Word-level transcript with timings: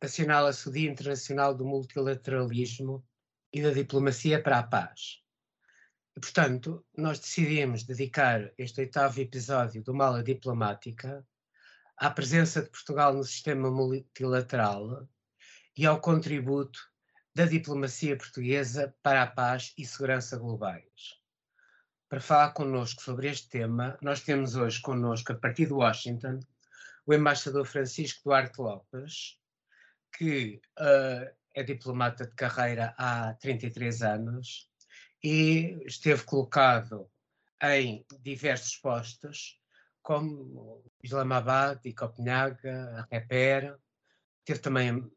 assinala-se 0.00 0.68
o 0.68 0.72
Dia 0.72 0.90
Internacional 0.90 1.54
do 1.54 1.64
Multilateralismo 1.64 3.04
e 3.52 3.62
da 3.62 3.70
Diplomacia 3.70 4.42
para 4.42 4.58
a 4.58 4.62
Paz. 4.62 5.22
E, 6.16 6.20
portanto, 6.20 6.84
nós 6.96 7.18
decidimos 7.18 7.84
dedicar 7.84 8.52
este 8.56 8.80
oitavo 8.80 9.20
episódio 9.20 9.82
do 9.82 9.94
Mala 9.94 10.22
Diplomática 10.22 11.26
à 11.96 12.10
presença 12.10 12.62
de 12.62 12.70
Portugal 12.70 13.14
no 13.14 13.24
sistema 13.24 13.70
multilateral 13.70 15.08
e 15.76 15.86
ao 15.86 16.00
contributo 16.00 16.78
da 17.34 17.46
diplomacia 17.46 18.16
portuguesa 18.16 18.94
para 19.02 19.22
a 19.22 19.26
paz 19.26 19.72
e 19.76 19.84
segurança 19.84 20.38
globais. 20.38 21.18
Para 22.08 22.20
falar 22.20 22.52
connosco 22.52 23.02
sobre 23.02 23.28
este 23.28 23.48
tema, 23.48 23.98
nós 24.00 24.20
temos 24.20 24.54
hoje 24.54 24.80
connosco, 24.80 25.32
a 25.32 25.34
partir 25.34 25.66
de 25.66 25.72
Washington, 25.72 26.38
o 27.04 27.12
embaixador 27.12 27.66
Francisco 27.66 28.22
Duarte 28.24 28.60
Lopes, 28.60 29.40
que 30.16 30.60
uh, 30.78 31.34
é 31.54 31.62
diplomata 31.62 32.26
de 32.26 32.34
carreira 32.34 32.94
há 32.96 33.34
33 33.34 34.02
anos 34.02 34.68
e 35.22 35.78
esteve 35.86 36.24
colocado 36.24 37.10
em 37.62 38.04
diversos 38.20 38.76
postos, 38.76 39.58
como 40.02 40.84
Islamabad 41.02 41.80
e 41.84 41.94
Copenhague, 41.94 42.68
Reper, 43.10 43.76
teve 44.44 44.60
também 44.60 45.10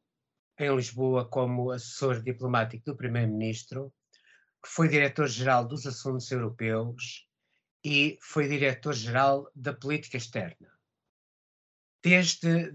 em 0.59 0.76
Lisboa 0.76 1.28
como 1.28 1.72
assessor 1.72 2.22
diplomático 2.22 2.86
do 2.86 2.95
Primeiro-Ministro, 2.95 3.94
foi 4.66 4.88
diretor-geral 4.88 5.67
dos 5.67 5.86
Assuntos 5.86 6.32
Europeus 6.32 7.28
e 7.84 8.17
foi 8.22 8.48
diretor-geral 8.48 9.50
da 9.54 9.73
Política 9.73 10.17
Externa. 10.17 10.72
Desde 12.02 12.73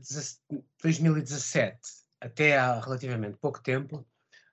2017 0.83 2.02
até 2.23 2.57
há 2.57 2.79
relativamente 2.79 3.37
pouco 3.39 3.61
tempo, 3.61 4.07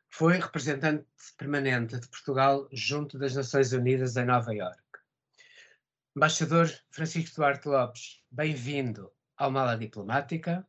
foi 0.10 0.40
representante 0.40 1.06
permanente 1.38 2.00
de 2.00 2.08
Portugal 2.08 2.68
junto 2.74 3.20
das 3.20 3.36
Nações 3.36 3.72
Unidas 3.74 4.18
em 4.18 4.26
Nova 4.26 4.54
Iorque. 4.56 4.82
Embaixador 6.16 6.68
Francisco 6.90 7.36
Duarte 7.36 7.68
Lopes, 7.68 8.24
bem-vindo 8.32 9.12
ao 9.38 9.52
Mala 9.52 9.78
Diplomática. 9.78 10.68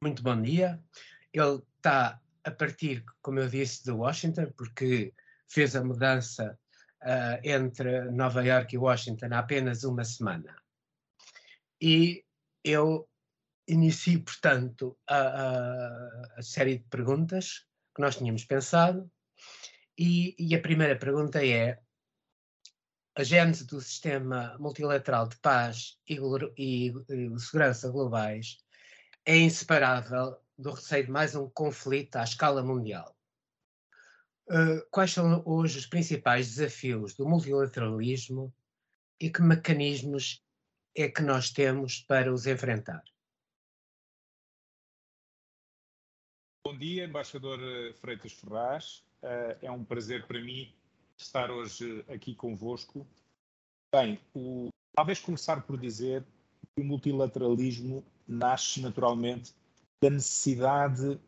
Muito 0.00 0.22
bom 0.22 0.40
dia. 0.40 0.82
Ele 1.30 1.62
está 1.76 2.22
a 2.42 2.50
partir, 2.50 3.04
como 3.20 3.38
eu 3.38 3.48
disse, 3.48 3.84
de 3.84 3.90
Washington, 3.90 4.50
porque 4.56 5.12
fez 5.46 5.76
a 5.76 5.84
mudança 5.84 6.58
uh, 7.02 7.38
entre 7.44 8.10
Nova 8.10 8.42
Iorque 8.42 8.76
e 8.76 8.78
Washington 8.78 9.28
há 9.32 9.40
apenas 9.40 9.84
uma 9.84 10.04
semana. 10.04 10.56
E 11.78 12.24
eu 12.64 13.06
inicio, 13.66 14.22
portanto, 14.22 14.96
a, 15.08 15.16
a, 15.16 16.38
a, 16.38 16.42
série 16.42 16.78
de 16.78 16.84
perguntas 16.84 17.66
que 17.94 18.00
nós 18.00 18.16
tínhamos 18.16 18.44
pensado. 18.44 19.10
E, 19.98 20.34
e 20.38 20.54
a 20.54 20.60
primeira 20.60 20.96
pergunta 20.96 21.44
é: 21.44 21.78
a 23.14 23.22
gênese 23.22 23.66
do 23.66 23.80
sistema 23.80 24.56
multilateral 24.58 25.28
de 25.28 25.36
paz 25.38 25.98
e, 26.08 26.18
e, 26.56 26.92
e 27.08 27.40
segurança 27.40 27.90
globais 27.90 28.58
é 29.24 29.36
inseparável 29.36 30.36
do 30.58 30.70
receio 30.70 31.06
de 31.06 31.10
mais 31.10 31.34
um 31.34 31.48
conflito 31.50 32.16
à 32.16 32.24
escala 32.24 32.62
mundial. 32.62 33.16
Uh, 34.48 34.86
quais 34.90 35.12
são 35.12 35.42
hoje 35.44 35.78
os 35.78 35.86
principais 35.86 36.54
desafios 36.54 37.14
do 37.14 37.28
multilateralismo 37.28 38.54
e 39.18 39.28
que 39.28 39.42
mecanismos 39.42 40.44
é 40.94 41.08
que 41.08 41.22
nós 41.22 41.50
temos 41.50 42.00
para 42.00 42.32
os 42.32 42.46
enfrentar? 42.46 43.02
Bom 46.66 46.76
dia, 46.76 47.04
embaixador 47.04 47.60
eh, 47.62 47.92
Freitas 47.92 48.32
Ferraz. 48.32 49.04
Uh, 49.22 49.56
é 49.62 49.70
um 49.70 49.84
prazer 49.84 50.26
para 50.26 50.40
mim 50.40 50.68
estar 51.16 51.48
hoje 51.48 52.04
aqui 52.08 52.34
convosco. 52.34 53.06
Bem, 53.94 54.18
o, 54.34 54.70
talvez 54.92 55.20
começar 55.20 55.62
por 55.62 55.78
dizer 55.78 56.24
que 56.74 56.82
o 56.82 56.84
multilateralismo 56.84 58.04
nasce 58.26 58.80
naturalmente 58.80 59.54
da 60.02 60.10
necessidade 60.10 61.20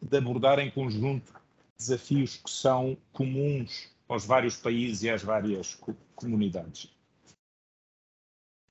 de 0.00 0.16
abordar 0.16 0.58
em 0.60 0.70
conjunto 0.70 1.30
desafios 1.76 2.38
que 2.38 2.50
são 2.50 2.96
comuns 3.12 3.90
aos 4.08 4.24
vários 4.24 4.56
países 4.56 5.02
e 5.02 5.10
às 5.10 5.22
várias 5.22 5.74
co 5.74 5.94
comunidades. 6.14 6.90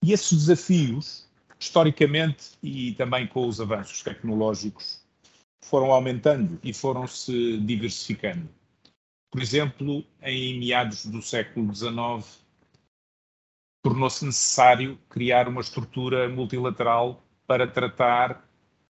E 0.04 0.12
esses 0.12 0.32
desafios, 0.32 1.30
historicamente 1.60 2.58
e 2.64 2.96
também 2.96 3.28
com 3.28 3.48
os 3.48 3.62
avanços 3.62 4.02
tecnológicos, 4.02 5.05
foram 5.66 5.92
aumentando 5.92 6.60
e 6.64 6.74
foram 6.74 7.08
se 7.08 7.58
diversificando. 7.58 8.48
Por 9.32 9.42
exemplo, 9.42 10.06
em 10.22 10.60
meados 10.60 11.06
do 11.06 11.22
século 11.22 11.74
XIX, 11.74 12.46
tornou-se 13.84 14.26
necessário 14.26 14.98
criar 15.10 15.48
uma 15.48 15.62
estrutura 15.62 16.30
multilateral 16.30 17.24
para 17.46 17.68
tratar 17.68 18.48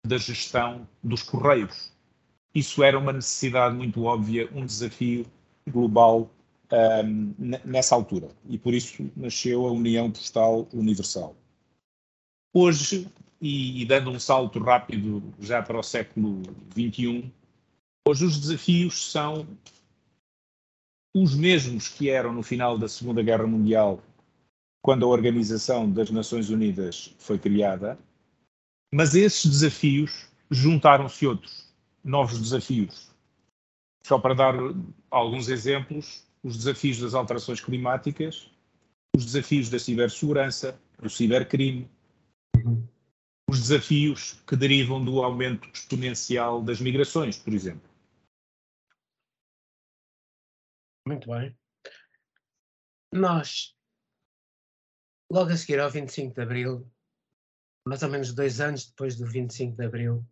da 0.06 0.18
gestão 0.18 0.88
dos 1.04 1.24
correios. 1.24 1.92
Isso 2.54 2.84
era 2.84 2.98
uma 2.98 3.14
necessidade 3.14 3.76
muito 3.76 4.04
óbvia, 4.04 4.50
um 4.54 4.66
desafio 4.66 5.26
global 5.68 6.32
um, 7.04 7.34
nessa 7.66 7.96
altura. 7.96 8.30
E 8.48 8.58
por 8.58 8.74
isso 8.74 9.12
nasceu 9.16 9.66
a 9.66 9.72
União 9.72 10.10
Postal 10.12 10.68
Universal. 10.74 11.36
Hoje, 12.54 13.08
e, 13.42 13.82
e, 13.82 13.86
dando 13.86 14.10
um 14.10 14.20
salto 14.20 14.60
rápido 14.60 15.24
já 15.40 15.62
para 15.62 15.80
o 15.80 15.84
século 15.84 16.42
XXI, 16.72 17.32
hoje 18.08 18.26
os 18.26 18.40
desafios 18.40 19.12
são 19.12 19.48
os 21.16 21.36
mesmos 21.36 21.88
que 21.88 22.10
eram 22.10 22.34
no 22.34 22.44
final 22.44 22.78
da 22.78 22.88
Segunda 22.88 23.24
Guerra 23.24 23.48
Mundial, 23.48 24.02
quando 24.82 25.06
a 25.06 25.10
Organização 25.10 25.90
das 25.90 26.10
Nações 26.10 26.50
Unidas 26.50 27.16
foi 27.18 27.40
criada, 27.40 27.98
mas 28.94 29.16
esses 29.16 29.46
desafios 29.46 30.28
juntaram-se 30.52 31.26
outros, 31.26 31.74
novos 32.04 32.40
desafios. 32.40 33.10
Só 34.06 34.18
para 34.18 34.34
dar 34.34 34.56
alguns 35.12 35.50
exemplos, 35.50 36.24
os 36.44 36.58
desafios 36.58 37.00
das 37.00 37.14
alterações 37.14 37.62
climáticas, 37.62 38.50
os 39.16 39.26
desafios 39.26 39.70
da 39.70 39.78
cibersegurança, 39.78 40.80
do 41.02 41.10
cibercrime, 41.10 41.88
uhum 42.64 42.84
os 43.50 43.60
desafios 43.62 44.34
que 44.46 44.56
derivam 44.56 45.04
do 45.04 45.24
aumento 45.24 45.68
exponencial 45.74 46.62
das 46.62 46.80
migrações, 46.80 47.38
por 47.38 47.52
exemplo. 47.54 47.90
Muito 51.08 51.28
bem. 51.28 51.58
Nós, 53.12 53.76
logo 55.32 55.50
a 55.50 55.58
seguir 55.58 55.80
ao 55.80 55.90
25 55.90 56.36
de 56.36 56.42
Abril, 56.42 56.92
mais 57.88 58.04
ou 58.04 58.10
menos 58.10 58.34
dois 58.34 58.62
anos 58.62 58.86
depois 58.86 59.16
do 59.18 59.26
25 59.26 59.76
de 59.76 59.84
Abril, 59.84 60.24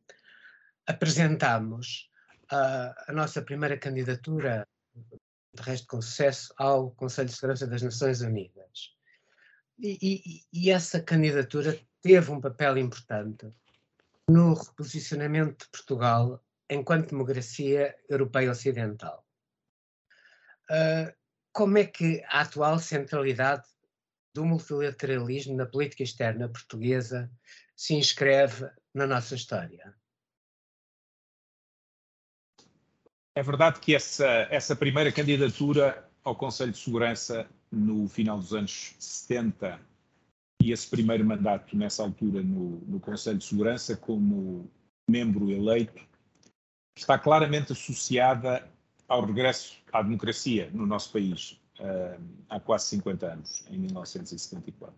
apresentámos 0.86 2.12
a, 2.52 3.12
a 3.12 3.14
nossa 3.14 3.42
primeira 3.42 3.80
candidatura, 3.80 4.68
de 4.94 5.64
resto 5.64 5.88
com 5.88 6.00
sucesso, 6.00 6.54
ao 6.56 6.92
Conselho 6.92 7.30
de 7.30 7.34
Segurança 7.34 7.66
das 7.66 7.82
Nações 7.82 8.22
Unidas. 8.22 8.96
E, 9.80 9.98
e, 10.02 10.44
e, 10.54 10.72
essa 10.72 11.02
candidatura 11.02 11.80
teve 12.02 12.32
um 12.32 12.42
papel 12.42 12.78
importante 12.78 13.52
no 14.30 14.54
reposicionamento 14.54 15.66
de 15.66 15.72
Portugal 15.72 16.44
enquanto 16.70 17.10
democracia 17.10 17.96
europeia 18.10 18.52
ocidental. 18.52 19.26
Uh, 20.70 21.16
como 21.54 21.78
é 21.78 21.86
que 21.86 22.22
a 22.28 22.42
atual 22.42 22.78
centralidade 22.78 23.68
do 24.34 24.46
multilateralismo 24.46 25.56
na 25.56 25.66
política 25.66 26.04
externa 26.04 26.50
portuguesa 26.50 27.32
se 27.76 27.96
inscreve 27.96 28.70
na 28.94 29.08
nossa 29.08 29.34
história? 29.34 29.96
É 33.34 33.42
verdade 33.42 33.80
que 33.80 33.96
essa, 33.96 34.28
essa 34.50 34.76
primeira 34.76 35.12
candidatura 35.12 36.08
ao 36.24 36.36
Conselho 36.36 36.72
de 36.72 36.80
Segurança 36.80 37.48
no 37.72 38.08
final 38.10 38.38
dos 38.38 38.54
anos 38.54 38.96
70 39.00 39.80
e 40.62 40.72
esse 40.72 40.90
primeiro 40.90 41.26
mandato 41.26 41.78
nessa 41.78 42.04
altura 42.04 42.42
no, 42.42 42.80
no 42.88 43.00
Conselho 43.00 43.38
de 43.38 43.46
Segurança 43.46 43.96
como 43.96 44.70
membro 45.10 45.50
eleito 45.50 46.06
está 46.98 47.18
claramente 47.18 47.72
associada 47.72 48.70
ao 49.08 49.26
regresso 49.26 49.78
à 49.94 50.02
democracia 50.02 50.70
no 50.74 50.86
nosso 50.86 51.12
país 51.12 51.60
uh, 51.80 52.22
há 52.50 52.60
quase 52.60 52.88
50 52.88 53.34
anos, 53.34 53.64
em 53.70 53.78
1974. 53.78 54.96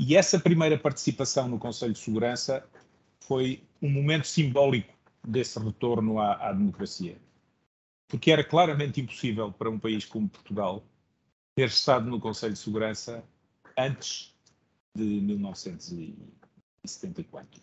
E 0.00 0.14
essa 0.14 0.38
primeira 0.38 0.78
participação 0.78 1.48
no 1.48 1.58
Conselho 1.58 1.94
de 1.94 1.98
Segurança 1.98 2.68
foi 3.24 3.64
um 3.80 3.90
momento 3.90 4.26
simbólico 4.26 4.94
desse 5.26 5.58
retorno 5.58 6.20
à, 6.20 6.34
à 6.48 6.52
democracia. 6.52 7.18
Porque 8.08 8.30
era 8.30 8.44
claramente 8.44 9.00
impossível 9.00 9.50
para 9.50 9.70
um 9.70 9.78
país 9.78 10.04
como 10.04 10.28
Portugal 10.28 10.84
ter 11.56 11.68
estado 11.68 12.08
no 12.08 12.20
Conselho 12.20 12.52
de 12.52 12.58
Segurança 12.58 13.24
antes 13.76 14.34
de 14.94 15.04
1974. 15.04 17.60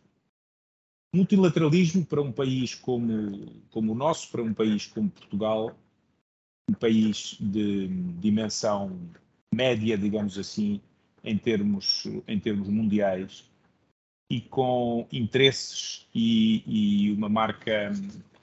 Multilateralismo 1.16 2.06
para 2.06 2.22
um 2.22 2.32
país 2.32 2.76
como, 2.76 3.64
como 3.70 3.92
o 3.92 3.96
nosso, 3.96 4.32
para 4.32 4.42
um 4.42 4.54
país 4.54 4.88
como 4.88 5.10
Portugal, 5.10 5.78
um 6.70 6.74
país 6.74 7.38
de 7.40 7.88
dimensão 8.20 8.98
média, 9.54 9.98
digamos 9.98 10.38
assim, 10.38 10.82
em 11.24 11.38
termos, 11.38 12.06
em 12.28 12.40
termos 12.40 12.68
mundiais, 12.68 13.50
e 14.30 14.42
com 14.42 15.08
interesses 15.12 16.08
e, 16.14 16.64
e 16.66 17.12
uma 17.12 17.30
marca 17.30 17.92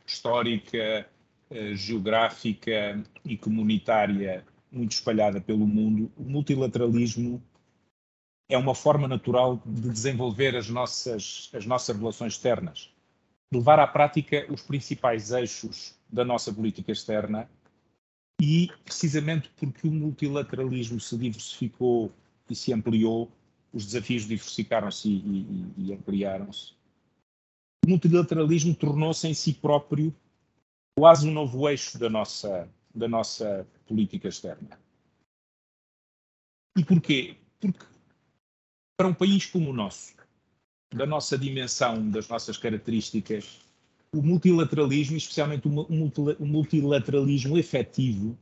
histórica, 0.07 1.09
eh, 1.51 1.75
geográfica 1.75 3.03
e 3.25 3.37
comunitária 3.37 4.45
muito 4.71 4.93
espalhada 4.93 5.41
pelo 5.41 5.67
mundo, 5.67 6.11
o 6.17 6.23
multilateralismo 6.23 7.43
é 8.51 8.59
uma 8.59 8.75
forma 8.75 9.07
natural 9.07 9.63
de 9.65 9.89
desenvolver 9.89 10.57
as 10.57 10.69
nossas, 10.69 11.51
as 11.55 11.65
nossas 11.65 11.97
relações 11.97 12.33
externas, 12.33 12.93
levar 13.53 13.79
à 13.79 13.87
prática 13.87 14.45
os 14.53 14.61
principais 14.63 15.31
eixos 15.31 15.95
da 16.13 16.25
nossa 16.25 16.53
política 16.53 16.91
externa 16.91 17.49
e, 18.43 18.69
precisamente 18.85 19.49
porque 19.57 19.87
o 19.87 19.93
multilateralismo 19.93 20.99
se 20.99 21.17
diversificou 21.17 22.13
e 22.49 22.55
se 22.55 22.73
ampliou, 22.73 23.31
os 23.73 23.87
desafios 23.87 24.27
diversificaram-se 24.27 25.09
e, 25.09 25.73
e, 25.79 25.87
e 25.87 25.93
ampliaram-se. 25.95 26.73
O 27.87 27.91
multilateralismo 27.91 28.75
tornou-se 28.75 29.29
em 29.29 29.35
si 29.35 29.55
próprio 29.55 30.15
quase 30.99 31.29
um 31.29 31.33
novo 31.33 31.69
eixo 31.69 31.99
da 31.99 32.11
nossa, 32.11 32.69
da 32.93 33.07
nossa 33.07 33.67
política 33.87 34.29
externa. 34.29 34.79
E 36.77 36.85
porquê? 36.85 37.37
Porque 37.61 37.90
para 39.01 39.09
um 39.09 39.15
país 39.15 39.47
como 39.47 39.71
o 39.71 39.73
nosso, 39.73 40.13
da 40.95 41.07
nossa 41.07 41.39
dimensão, 41.39 42.11
das 42.11 42.29
nossas 42.29 42.59
características, 42.59 43.59
o 44.15 44.21
multilateralismo, 44.21 45.17
especialmente 45.17 45.67
o 45.67 46.45
multilateralismo 46.45 47.57
efetivo, 47.57 48.37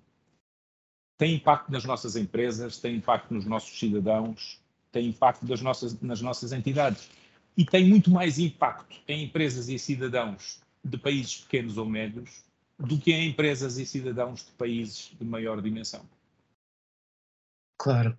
tem 1.17 1.37
impacto 1.37 1.71
nas 1.71 1.85
nossas 1.85 2.17
empresas, 2.17 2.77
tem 2.77 2.97
impacto 2.97 3.33
nos 3.33 3.47
nossos 3.47 3.79
cidadãos, 3.79 4.61
tem 4.91 5.07
impacto 5.07 5.47
nossas, 5.63 6.01
nas 6.01 6.21
nossas 6.21 6.51
entidades. 6.51 7.09
E 7.57 7.65
tem 7.65 7.89
muito 7.89 8.11
mais 8.11 8.41
impacto 8.41 8.97
em 9.07 9.27
empresas 9.27 9.69
e 9.69 9.79
cidadãos 9.79 10.61
de 10.85 10.99
países 10.99 11.37
pequenos 11.37 11.79
ou 11.79 11.87
médios 11.87 12.43
do 12.77 12.99
que 12.99 13.13
em 13.13 13.29
empresas 13.29 13.79
e 13.79 13.87
cidadãos 13.87 14.45
de 14.45 14.51
países 14.59 15.13
de 15.17 15.25
maior 15.25 15.63
dimensão. 15.63 16.05
Claro. 17.77 18.19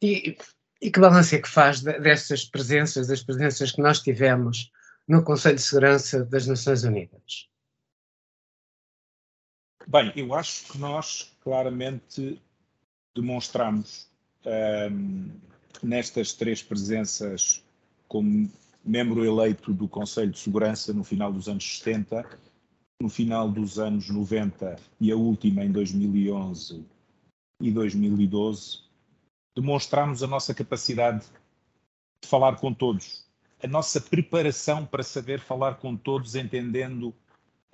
E 0.00 0.38
e 0.80 0.90
que 0.90 1.00
balanço 1.00 1.34
é 1.34 1.38
que 1.40 1.48
faz 1.48 1.80
destas 1.80 2.44
presenças, 2.44 3.06
das 3.06 3.22
presenças 3.22 3.72
que 3.72 3.80
nós 3.80 4.00
tivemos 4.00 4.70
no 5.08 5.22
Conselho 5.22 5.56
de 5.56 5.62
Segurança 5.62 6.24
das 6.24 6.46
Nações 6.46 6.84
Unidas? 6.84 7.48
Bem, 9.86 10.12
eu 10.16 10.34
acho 10.34 10.72
que 10.72 10.78
nós 10.78 11.32
claramente 11.42 12.42
demonstramos 13.14 14.08
um, 14.44 15.30
nestas 15.82 16.32
três 16.32 16.62
presenças 16.62 17.64
como 18.08 18.50
membro 18.84 19.24
eleito 19.24 19.72
do 19.72 19.88
Conselho 19.88 20.32
de 20.32 20.38
Segurança 20.38 20.92
no 20.92 21.04
final 21.04 21.32
dos 21.32 21.48
anos 21.48 21.78
70, 21.78 22.26
no 23.00 23.08
final 23.08 23.50
dos 23.50 23.78
anos 23.78 24.08
90 24.08 24.76
e 25.00 25.12
a 25.12 25.16
última 25.16 25.64
em 25.64 25.70
2011 25.70 26.84
e 27.60 27.70
2012, 27.70 28.85
demonstrarmos 29.56 30.22
a 30.22 30.26
nossa 30.26 30.54
capacidade 30.54 31.24
de 32.20 32.28
falar 32.28 32.56
com 32.56 32.72
todos, 32.74 33.24
a 33.62 33.66
nossa 33.66 34.00
preparação 34.00 34.84
para 34.84 35.02
saber 35.02 35.40
falar 35.40 35.76
com 35.76 35.96
todos, 35.96 36.34
entendendo, 36.34 37.14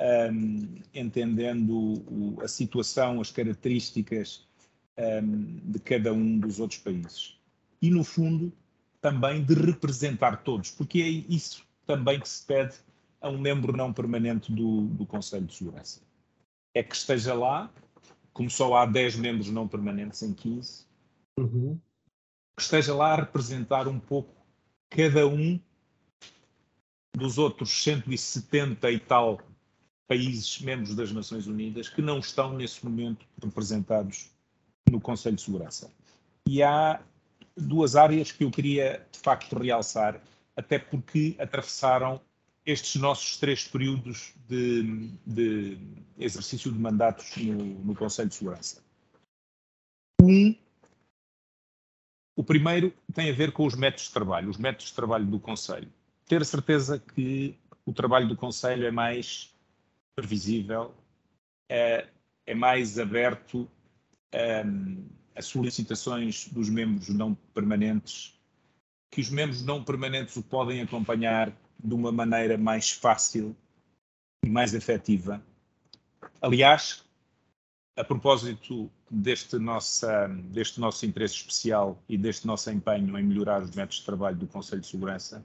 um, 0.01 0.81
entendendo 0.95 2.39
a 2.41 2.47
situação, 2.47 3.21
as 3.21 3.33
características 3.33 4.47
um, 4.97 5.61
de 5.65 5.81
cada 5.81 6.13
um 6.13 6.39
dos 6.39 6.61
outros 6.61 6.79
países. 6.81 7.37
E, 7.81 7.91
no 7.91 8.05
fundo, 8.05 8.53
também 9.01 9.43
de 9.43 9.55
representar 9.55 10.45
todos, 10.45 10.71
porque 10.71 11.01
é 11.03 11.09
isso 11.09 11.67
também 11.85 12.21
que 12.21 12.29
se 12.29 12.47
pede 12.47 12.77
a 13.21 13.29
um 13.29 13.39
membro 13.39 13.77
não 13.77 13.93
permanente 13.93 14.53
do, 14.53 14.83
do 14.83 15.05
Conselho 15.05 15.47
de 15.47 15.55
Segurança. 15.55 16.01
É 16.73 16.83
que 16.83 16.95
esteja 16.95 17.35
lá, 17.35 17.69
como 18.33 18.49
só 18.49 18.77
há 18.77 18.87
10 18.87 19.17
membros 19.17 19.51
não 19.51 19.67
permanentes 19.67 20.23
em 20.23 20.33
15, 20.33 20.87
uhum. 21.39 21.79
que 22.57 22.63
esteja 22.63 22.95
lá 22.95 23.13
a 23.13 23.17
representar 23.17 23.89
um 23.89 23.99
pouco 23.99 24.35
cada 24.91 25.27
um 25.27 25.61
dos 27.15 27.39
outros 27.39 27.71
170 27.83 28.91
e 28.91 28.99
tal 28.99 29.41
países 30.07 30.61
membros 30.61 30.95
das 30.95 31.13
Nações 31.13 31.47
Unidas 31.47 31.89
que 31.89 32.03
não 32.03 32.19
estão 32.19 32.53
nesse 32.55 32.85
momento 32.85 33.27
representados 33.43 34.31
no 34.91 35.01
Conselho 35.01 35.37
de 35.37 35.43
Segurança. 35.43 35.91
E 36.47 36.63
há 36.63 37.01
duas 37.57 37.97
áreas 37.97 38.33
que 38.33 38.45
eu 38.45 38.51
queria 38.51 39.07
de 39.11 39.19
facto 39.19 39.59
realçar, 39.59 40.21
até 40.57 40.79
porque 40.79 41.35
atravessaram 41.39 42.21
estes 42.65 43.01
nossos 43.01 43.39
três 43.39 43.67
períodos 43.67 44.35
de, 44.49 45.11
de 45.27 45.79
exercício 46.19 46.71
de 46.71 46.79
mandatos 46.79 47.37
no, 47.37 47.55
no 47.55 47.95
Conselho 47.95 48.29
de 48.29 48.35
Segurança. 48.35 48.83
Um 50.21 50.55
o 52.35 52.43
primeiro 52.43 52.93
tem 53.15 53.31
a 53.31 53.33
ver 53.33 53.53
com 53.53 53.67
os 53.67 53.75
métodos 53.75 54.07
de 54.07 54.13
trabalho, 54.13 54.51
os 54.51 54.57
métodos 54.57 54.87
de 54.87 54.95
trabalho 54.95 55.27
do 55.27 55.39
Conselho. 55.39 55.93
Ter 56.27 56.41
a 56.41 56.45
certeza 56.45 56.99
que 56.99 57.59
o 57.85 57.93
trabalho 57.93 58.29
do 58.29 58.37
Conselho 58.37 58.87
é 58.87 58.91
mais 58.91 59.55
previsível, 60.15 60.95
é, 61.69 62.09
é 62.47 62.55
mais 62.55 62.99
aberto 62.99 63.69
um, 64.65 65.09
a 65.35 65.43
solicitações 65.43 66.49
dos 66.49 66.69
membros 66.69 67.09
não 67.09 67.35
permanentes, 67.35 68.39
que 69.11 69.21
os 69.21 69.31
membros 69.31 69.63
não 69.63 69.85
permanentes 69.85 70.37
o 70.37 70.43
podem 70.43 70.81
acompanhar 70.81 71.53
de 71.83 71.95
uma 71.95 72.13
maneira 72.13 72.57
mais 72.57 72.91
fácil 72.91 73.57
e 74.45 74.49
mais 74.49 74.75
efetiva. 74.75 75.43
Aliás, 76.41 77.05
a 77.97 78.05
propósito 78.05 78.91
deste, 79.13 79.59
nossa, 79.59 80.27
deste 80.29 80.81
nosso 80.81 81.05
interesse 81.05 81.35
especial 81.35 82.03
e 82.09 82.17
deste 82.17 82.47
nosso 82.47 82.71
empenho 82.71 83.19
em 83.19 83.23
melhorar 83.23 83.63
os 83.63 83.71
métodos 83.73 83.99
de 83.99 84.07
trabalho 84.07 84.37
do 84.37 84.47
Conselho 84.47 84.81
de 84.81 84.87
Segurança, 84.87 85.45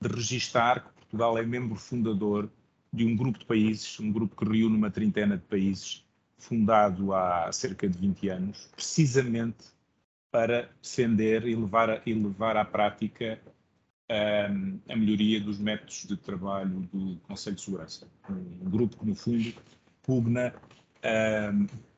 de 0.00 0.08
registar 0.08 0.82
que 0.82 0.92
Portugal 0.94 1.36
é 1.36 1.42
membro 1.44 1.76
fundador 1.76 2.50
de 2.90 3.04
um 3.04 3.14
grupo 3.14 3.38
de 3.38 3.44
países, 3.44 4.00
um 4.00 4.10
grupo 4.10 4.34
que 4.34 4.50
reúne 4.50 4.76
uma 4.76 4.90
trintena 4.90 5.36
de 5.36 5.44
países, 5.44 6.04
fundado 6.38 7.12
há 7.12 7.52
cerca 7.52 7.86
de 7.86 7.98
20 7.98 8.28
anos, 8.30 8.70
precisamente 8.74 9.64
para 10.30 10.70
defender 10.82 11.46
e 11.46 11.54
levar, 11.54 11.90
a, 11.90 12.02
e 12.06 12.14
levar 12.14 12.56
à 12.56 12.64
prática 12.64 13.38
um, 14.10 14.80
a 14.88 14.96
melhoria 14.96 15.38
dos 15.38 15.58
métodos 15.58 16.06
de 16.06 16.16
trabalho 16.16 16.88
do 16.92 17.16
Conselho 17.20 17.56
de 17.56 17.62
Segurança. 17.62 18.08
Um 18.28 18.70
grupo 18.70 18.96
que, 18.96 19.06
no 19.06 19.14
fundo, 19.14 19.54
pugna 20.02 20.54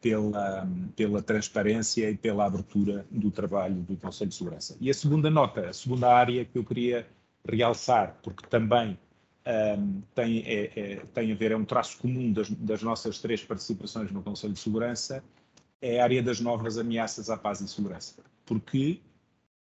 pela, 0.05 0.69
pela 0.95 1.23
transparência 1.23 2.11
e 2.11 2.17
pela 2.17 2.45
abertura 2.45 3.07
do 3.11 3.31
trabalho 3.31 3.77
do 3.77 3.97
Conselho 3.97 4.29
de 4.29 4.37
Segurança. 4.37 4.77
E 4.79 4.91
a 4.91 4.95
segunda 4.95 5.31
nota, 5.31 5.71
a 5.71 5.73
segunda 5.73 6.15
área 6.15 6.45
que 6.45 6.59
eu 6.59 6.63
queria 6.63 7.07
realçar, 7.51 8.15
porque 8.23 8.47
também 8.47 8.99
um, 9.79 10.03
tem, 10.15 10.43
é, 10.45 10.73
é, 10.77 10.97
tem 11.15 11.33
a 11.33 11.35
ver, 11.35 11.53
é 11.53 11.57
um 11.57 11.65
traço 11.65 11.97
comum 11.97 12.31
das, 12.35 12.51
das 12.51 12.83
nossas 12.83 13.19
três 13.19 13.43
participações 13.43 14.13
no 14.13 14.23
Conselho 14.23 14.53
de 14.53 14.59
Segurança, 14.59 15.25
é 15.81 16.01
a 16.01 16.05
área 16.05 16.23
das 16.23 16.39
novas 16.39 16.77
ameaças 16.77 17.31
à 17.31 17.39
paz 17.39 17.63
e 17.63 17.69
segurança. 17.69 18.23
Porque, 18.45 19.01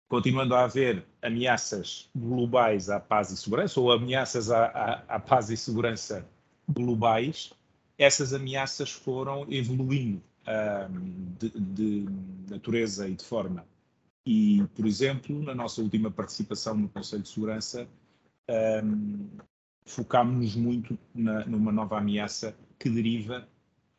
continuando 0.07 0.55
a 0.55 0.64
haver 0.64 1.02
ameaças 1.23 2.11
globais 2.14 2.90
à 2.90 3.00
paz 3.00 3.31
e 3.31 3.38
segurança, 3.38 3.81
ou 3.81 3.90
ameaças 3.90 4.50
à, 4.50 4.66
à, 4.66 5.16
à 5.16 5.19
paz 5.19 5.49
e 5.49 5.57
segurança 5.57 6.28
globais, 6.69 7.55
essas 7.99 8.33
ameaças 8.33 8.91
foram 8.91 9.47
evoluindo 9.50 10.23
um, 10.47 11.35
de, 11.38 11.50
de, 11.61 12.07
natureza 12.49 13.09
e 13.09 13.15
de 13.15 13.25
forma. 13.25 13.67
E, 14.25 14.65
por 14.75 14.87
exemplo, 14.87 15.43
na 15.43 15.55
nossa 15.55 15.81
última 15.81 16.11
participação 16.11 16.76
no 16.76 16.88
Conselho 16.88 17.23
de 17.23 17.29
Segurança, 17.29 17.88
um, 18.85 19.29
focámos-nos 19.85 20.57
muito 20.57 20.99
na, 21.15 21.45
numa 21.47 21.73
nova 21.73 21.99
ameaça 21.99 22.57
que 22.79 22.91
deriva 22.91 23.49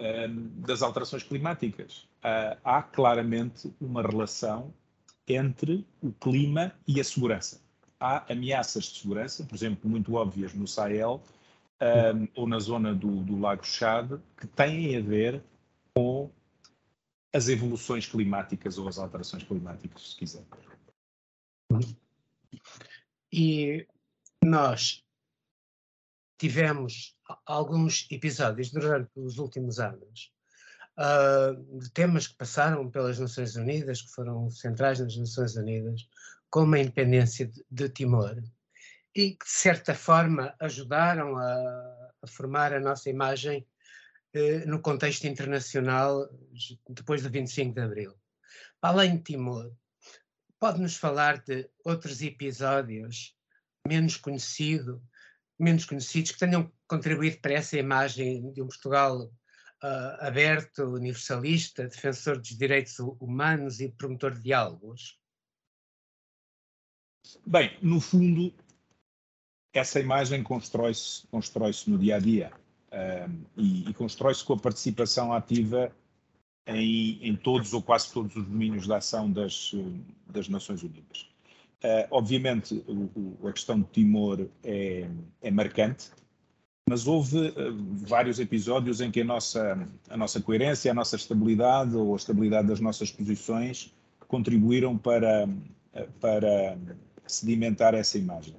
uh, 0.01 0.33
das 0.61 0.81
alterações 0.81 1.23
climáticas. 1.23 2.07
Uh, 2.19 2.57
há 2.63 2.81
claramente 2.81 3.73
uma 3.79 4.01
relação 4.01 4.73
entre 5.27 5.85
o 6.01 6.11
clima 6.11 6.73
e 6.87 6.99
a 6.99 7.03
segurança. 7.03 7.61
Há 7.99 8.31
ameaças 8.31 8.85
de 8.85 8.99
segurança, 8.99 9.43
por 9.43 9.55
exemplo, 9.55 9.89
muito 9.89 10.13
óbvias 10.13 10.53
no 10.53 10.67
Sahel 10.67 11.21
um, 11.81 12.27
ou 12.35 12.47
na 12.47 12.59
zona 12.59 12.93
do, 12.93 13.23
do 13.23 13.39
Lago 13.39 13.65
Chad, 13.65 14.19
que 14.37 14.47
têm 14.47 14.97
a 14.97 15.01
ver 15.01 15.43
com 15.95 16.31
as 17.33 17.49
evoluções 17.49 18.07
climáticas 18.07 18.77
ou 18.77 18.87
as 18.87 18.97
alterações 18.97 19.43
climáticas, 19.43 20.11
se 20.11 20.17
quiser. 20.17 20.45
E 23.31 23.85
nós 24.43 25.03
tivemos 26.39 27.15
alguns 27.45 28.07
episódios 28.11 28.71
durante 28.71 29.11
os 29.15 29.37
últimos 29.37 29.79
anos 29.79 30.31
uh, 30.97 31.79
de 31.79 31.89
temas 31.91 32.27
que 32.27 32.35
passaram 32.35 32.89
pelas 32.89 33.19
Nações 33.19 33.55
Unidas, 33.55 34.01
que 34.01 34.11
foram 34.11 34.49
centrais 34.49 34.99
nas 34.99 35.17
Nações 35.17 35.55
Unidas, 35.55 36.07
como 36.49 36.75
a 36.75 36.79
independência 36.79 37.47
de, 37.47 37.65
de 37.69 37.89
Timor, 37.89 38.41
e 39.17 39.31
que 39.31 39.45
de 39.45 39.51
certa 39.51 39.95
forma 39.95 40.55
ajudaram 40.59 41.35
a, 41.35 42.11
a 42.21 42.27
formar 42.27 42.71
a 42.71 42.79
nossa 42.79 43.09
imagem 43.09 43.67
eh, 44.31 44.63
no 44.67 44.79
contexto 44.79 45.25
internacional 45.25 46.29
depois 46.87 47.23
do 47.23 47.29
25 47.31 47.73
de 47.73 47.81
Abril. 47.81 48.13
Além 48.79 49.17
de 49.17 49.23
Timor, 49.23 49.75
pode-nos 50.59 50.97
falar 50.97 51.43
de 51.43 51.67
outros 51.83 52.21
episódios 52.21 53.35
menos 53.87 54.17
conhecido, 54.17 55.01
menos 55.57 55.85
conhecidos 55.85 56.29
que 56.33 56.39
tenham 56.39 56.71
contribuído 56.87 57.39
para 57.39 57.53
essa 57.53 57.75
imagem 57.75 58.51
de 58.51 58.61
um 58.61 58.67
Portugal 58.67 59.23
uh, 59.23 60.27
aberto, 60.27 60.83
universalista, 60.83 61.87
defensor 61.87 62.37
dos 62.37 62.55
direitos 62.55 62.99
humanos 62.99 63.79
e 63.79 63.89
promotor 63.89 64.35
de 64.35 64.43
diálogos? 64.43 65.19
Bem, 67.47 67.75
no 67.81 67.99
fundo, 67.99 68.53
essa 69.77 69.99
imagem 69.99 70.43
constrói-se 70.43 71.27
constrói 71.27 71.71
no 71.87 71.97
dia 71.97 72.15
a 72.15 72.19
dia 72.19 72.51
um, 72.91 73.43
e, 73.57 73.89
e 73.89 73.93
constrói-se 73.93 74.43
com 74.43 74.53
a 74.53 74.57
participação 74.57 75.33
ativa 75.33 75.91
em, 76.65 77.19
em, 77.21 77.35
todos 77.35 77.73
ou 77.73 77.81
quase 77.81 78.11
todos 78.11 78.35
os 78.35 78.45
domínios 78.45 78.85
de 78.85 78.93
ação 78.93 79.31
das, 79.31 79.73
das 80.27 80.49
Nações 80.49 80.83
Unidas. 80.83 81.29
Uh, 81.83 82.07
obviamente, 82.11 82.83
o, 82.87 83.37
o, 83.41 83.47
a 83.47 83.53
questão 83.53 83.79
de 83.79 83.87
Timor 83.87 84.47
é, 84.63 85.07
é 85.41 85.51
marcante, 85.51 86.09
mas 86.89 87.07
houve 87.07 87.49
uh, 87.49 87.53
vários 88.07 88.39
episódios 88.39 88.99
em 88.99 89.11
que 89.11 89.21
a 89.21 89.25
nossa, 89.25 89.87
a 90.09 90.17
nossa 90.17 90.41
coerência, 90.41 90.91
a 90.91 90.93
nossa 90.93 91.15
estabilidade 91.15 91.95
ou 91.95 92.13
a 92.13 92.17
estabilidade 92.17 92.67
das 92.67 92.79
nossas 92.79 93.11
posições 93.11 93.93
contribuíram 94.27 94.97
para, 94.97 95.47
para 96.19 96.77
sedimentar 97.25 97.93
essa 97.93 98.17
imagem. 98.17 98.55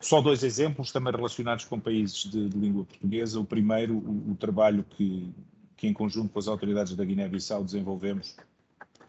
Só 0.00 0.20
dois 0.20 0.42
exemplos, 0.42 0.92
também 0.92 1.12
relacionados 1.12 1.64
com 1.64 1.80
países 1.80 2.24
de, 2.24 2.48
de 2.48 2.58
língua 2.58 2.84
portuguesa. 2.84 3.40
O 3.40 3.44
primeiro, 3.44 3.94
o, 3.96 4.32
o, 4.32 4.36
trabalho 4.36 4.84
que, 4.84 5.32
que, 5.76 5.86
em 5.86 5.92
conjunto 5.92 6.28
com 6.32 6.38
as 6.38 6.48
autoridades 6.48 6.94
da 6.94 7.04
Guiné-Bissau, 7.04 7.64
desenvolvemos 7.64 8.36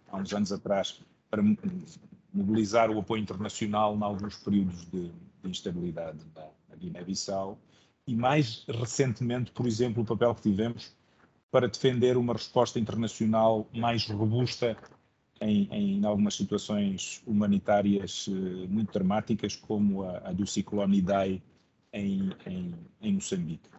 há 0.07 0.17
uns 0.17 0.33
anos 0.33 0.51
atrás 0.51 1.01
para 1.29 1.43
mobilizar 2.33 2.89
o 2.89 2.99
apoio 2.99 3.21
internacional 3.21 3.95
em 3.95 4.03
alguns 4.03 4.37
períodos 4.37 4.85
de, 4.85 5.11
de 5.43 5.49
instabilidade 5.49 6.19
na, 6.35 6.47
na 6.69 6.75
Guiné-Bissau. 6.75 7.59
E 8.07 8.15
mais 8.15 8.63
recentemente, 8.69 9.51
por 9.51 9.67
exemplo, 9.67 10.03
o 10.03 10.05
papel 10.05 10.33
que 10.35 10.43
tivemos 10.43 10.95
para 11.51 11.67
defender 11.67 12.15
uma 12.15 12.33
resposta 12.33 12.79
internacional 12.79 13.67
mais 13.73 14.05
robusta 14.07 14.77
em, 15.41 15.67
em 15.71 16.05
algumas 16.05 16.35
situações 16.35 17.21
humanitárias 17.25 18.27
uh, 18.27 18.67
muito 18.69 18.91
dramáticas, 18.91 19.55
como 19.55 20.03
a, 20.03 20.17
a, 20.29 20.33
do 20.33 20.45
ciclone 20.45 20.97
Idai 20.97 21.41
em, 21.93 22.31
em, 22.45 22.73
em 23.01 23.13
Moçambique. 23.13 23.69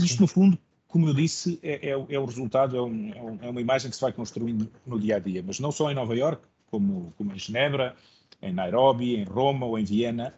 Isto, 0.00 0.22
no 0.22 0.26
fundo, 0.26 0.58
como 0.88 1.08
eu 1.08 1.14
disse, 1.14 1.58
é, 1.62 1.90
é, 1.90 1.90
é 1.90 2.18
o 2.18 2.24
resultado, 2.24 2.76
é, 2.76 2.82
um, 2.82 3.38
é, 3.40 3.50
uma 3.50 3.60
imagem 3.60 3.90
que 3.90 3.96
se 3.96 4.02
vai 4.02 4.12
construindo 4.12 4.70
no 4.86 4.98
dia 4.98 5.16
a 5.16 5.18
dia, 5.18 5.42
mas 5.42 5.60
não 5.60 5.72
só 5.72 5.90
em 5.90 5.94
Nova 5.94 6.14
York, 6.16 6.46
como, 6.66 7.12
como 7.16 7.32
em 7.32 7.38
Genebra, 7.38 7.94
em 8.42 8.52
Nairobi, 8.52 9.16
em 9.16 9.24
Roma 9.24 9.66
ou 9.66 9.78
em 9.78 9.84
Viena, 9.84 10.34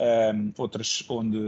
um, 0.00 0.52
outras, 0.56 1.04
onde 1.08 1.38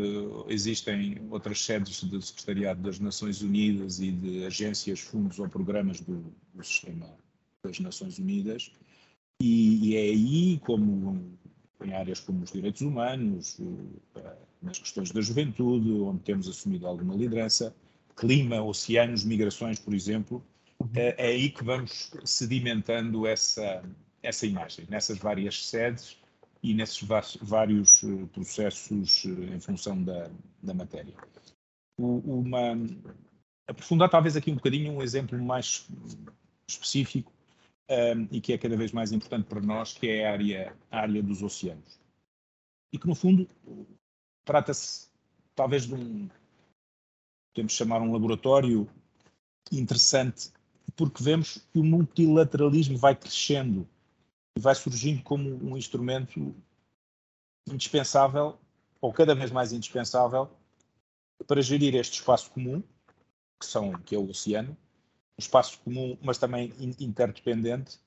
existem 0.49 1.21
outras 1.31 1.65
sedes 1.65 2.03
de 2.03 2.21
secretariado 2.21 2.83
das 2.83 2.99
Nações 2.99 3.43
Unidas 3.43 4.01
e 4.01 4.11
de 4.11 4.45
agências, 4.45 5.01
fundos 5.01 5.39
ou 5.39 5.49
programas 5.49 6.01
do, 6.01 6.25
do 6.53 6.65
sistema 6.65 7.07
das 7.63 7.79
Nações 7.81 8.19
Unidas, 8.19 8.73
e, 9.41 9.91
e 9.91 9.97
é 9.97 10.01
aí, 10.01 10.59
como 10.61 11.39
em 11.85 11.95
áreas 11.95 12.21
como 12.21 12.43
os 12.43 12.53
direitos 12.53 12.83
humanos, 12.83 13.59
nas 14.61 14.79
questões 14.79 15.11
da 15.11 15.21
juventude, 15.21 15.91
onde 15.93 16.21
temos 16.21 16.49
assumido 16.49 16.87
alguma 16.87 17.15
liderança, 17.15 17.75
clima, 18.17 18.63
oceanos, 18.63 19.25
migrações, 19.25 19.79
por 19.79 19.95
exemplo, 19.95 20.45
uhum. 20.79 20.91
é, 20.95 21.15
é 21.17 21.27
aí 21.29 21.51
que 21.51 21.65
vamos 21.65 22.13
sedimentando 22.25 23.27
essa, 23.27 23.83
essa 24.23 24.47
imagem, 24.47 24.87
nessas 24.91 25.19
várias 25.19 25.67
sedes 25.67 26.19
e 26.63 26.75
nesses 26.75 27.01
vários 27.41 28.05
eh, 28.05 28.27
processos 28.35 29.25
eh, 29.25 29.55
em 29.55 29.61
função 29.61 30.03
da, 30.03 30.31
da 30.63 30.75
matéria. 30.75 31.15
Uma, 31.99 32.77
aprofundar 33.67 34.11
talvez 34.11 34.37
aqui 34.37 34.51
um 34.51 34.57
bocadinho 34.57 34.93
um 34.93 35.03
exemplo 35.03 35.43
mais 35.43 35.87
específico 36.69 37.33
um, 37.91 38.29
e 38.31 38.41
que 38.41 38.53
é 38.53 38.59
cada 38.59 38.77
vez 38.77 38.93
mais 38.93 39.11
importante 39.11 39.47
para 39.47 39.61
nós, 39.61 39.93
que 39.93 40.09
é 40.09 40.29
a 40.29 40.33
área, 40.33 40.77
a 40.91 41.01
área 41.01 41.23
dos 41.23 41.43
oceanos. 41.43 42.01
E 42.93 42.99
que, 42.99 43.07
no 43.07 43.15
fundo, 43.15 43.49
trata-se 44.45 45.09
talvez 45.55 45.87
de 45.87 45.95
um, 45.95 46.29
podemos 47.53 47.73
chamar 47.73 48.01
um 48.01 48.13
laboratório 48.13 48.89
interessante, 49.73 50.53
porque 50.97 51.23
vemos 51.23 51.59
que 51.73 51.79
o 51.79 51.85
multilateralismo 51.85 52.97
vai 52.97 53.15
crescendo 53.15 53.89
e 54.57 54.61
vai 54.61 54.75
surgindo 54.75 55.23
como 55.23 55.49
um 55.49 55.77
instrumento 55.77 56.55
indispensável, 57.69 58.59
ou 59.01 59.13
cada 59.13 59.35
vez 59.35 59.51
mais 59.51 59.73
indispensável, 59.73 60.51
para 61.47 61.63
gerir 61.63 61.95
este 61.95 62.21
espaço 62.21 62.51
comum, 62.51 62.83
que, 63.59 63.67
são, 63.67 63.93
que 64.03 64.15
é 64.15 64.19
o 64.19 64.29
oceano, 64.29 64.77
espaço 65.41 65.79
comum, 65.81 66.17
mas 66.23 66.39
também 66.39 66.73
interdependente, 66.99 67.99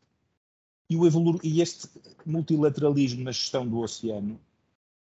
e, 0.89 0.95
evolu 0.95 1.39
e 1.43 1.61
este 1.61 1.89
multilateralismo 2.25 3.23
na 3.23 3.31
gestão 3.31 3.67
do 3.67 3.79
oceano 3.79 4.39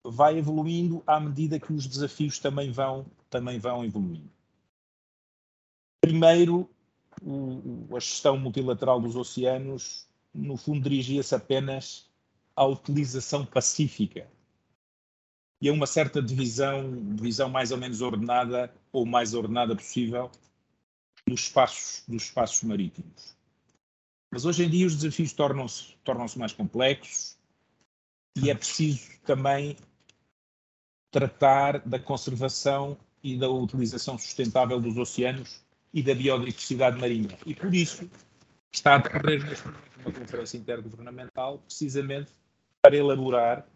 vai 0.03 0.37
evoluindo 0.37 1.03
à 1.05 1.19
medida 1.19 1.59
que 1.59 1.73
os 1.73 1.85
desafios 1.85 2.39
também 2.39 2.71
vão, 2.71 3.05
também 3.29 3.59
vão 3.59 3.85
evoluindo. 3.85 4.31
Primeiro, 6.01 6.69
o, 7.21 7.95
a 7.95 7.99
gestão 7.99 8.37
multilateral 8.37 8.99
dos 8.99 9.15
oceanos, 9.15 10.07
no 10.33 10.57
fundo, 10.57 10.81
dirigia-se 10.81 11.35
apenas 11.35 12.09
à 12.55 12.65
utilização 12.65 13.45
pacífica 13.45 14.27
e 15.61 15.69
a 15.69 15.73
uma 15.73 15.85
certa 15.85 16.21
divisão, 16.21 17.13
divisão 17.13 17.47
mais 17.47 17.71
ou 17.71 17.77
menos 17.77 18.01
ordenada, 18.01 18.73
ou 18.91 19.05
mais 19.05 19.35
ordenada 19.35 19.75
possível, 19.75 20.31
dos 21.27 21.41
espaços, 21.41 22.03
dos 22.07 22.23
espaços 22.23 22.63
marítimos. 22.63 23.35
Mas 24.31 24.45
hoje 24.45 24.63
em 24.63 24.69
dia 24.69 24.87
os 24.87 24.95
desafios 24.95 25.33
tornam-se 25.33 25.95
tornam 26.03 26.25
mais 26.37 26.53
complexos 26.53 27.37
e 28.35 28.49
é 28.49 28.55
preciso 28.55 29.09
também 29.25 29.75
tratar 31.11 31.79
da 31.79 31.99
conservação 31.99 32.97
e 33.21 33.37
da 33.37 33.49
utilização 33.49 34.17
sustentável 34.17 34.79
dos 34.79 34.97
oceanos 34.97 35.61
e 35.93 36.01
da 36.01 36.15
biodiversidade 36.15 36.97
marinha. 36.97 37.37
E 37.45 37.53
por 37.53 37.73
isso 37.73 38.09
está 38.71 38.95
a 38.95 38.97
decorrer 38.99 39.45
neste 39.45 39.65
momento 39.65 39.91
uma 39.99 40.11
conferência 40.13 40.57
intergovernamental 40.57 41.59
precisamente 41.59 42.31
para 42.81 42.95
elaborar 42.95 43.67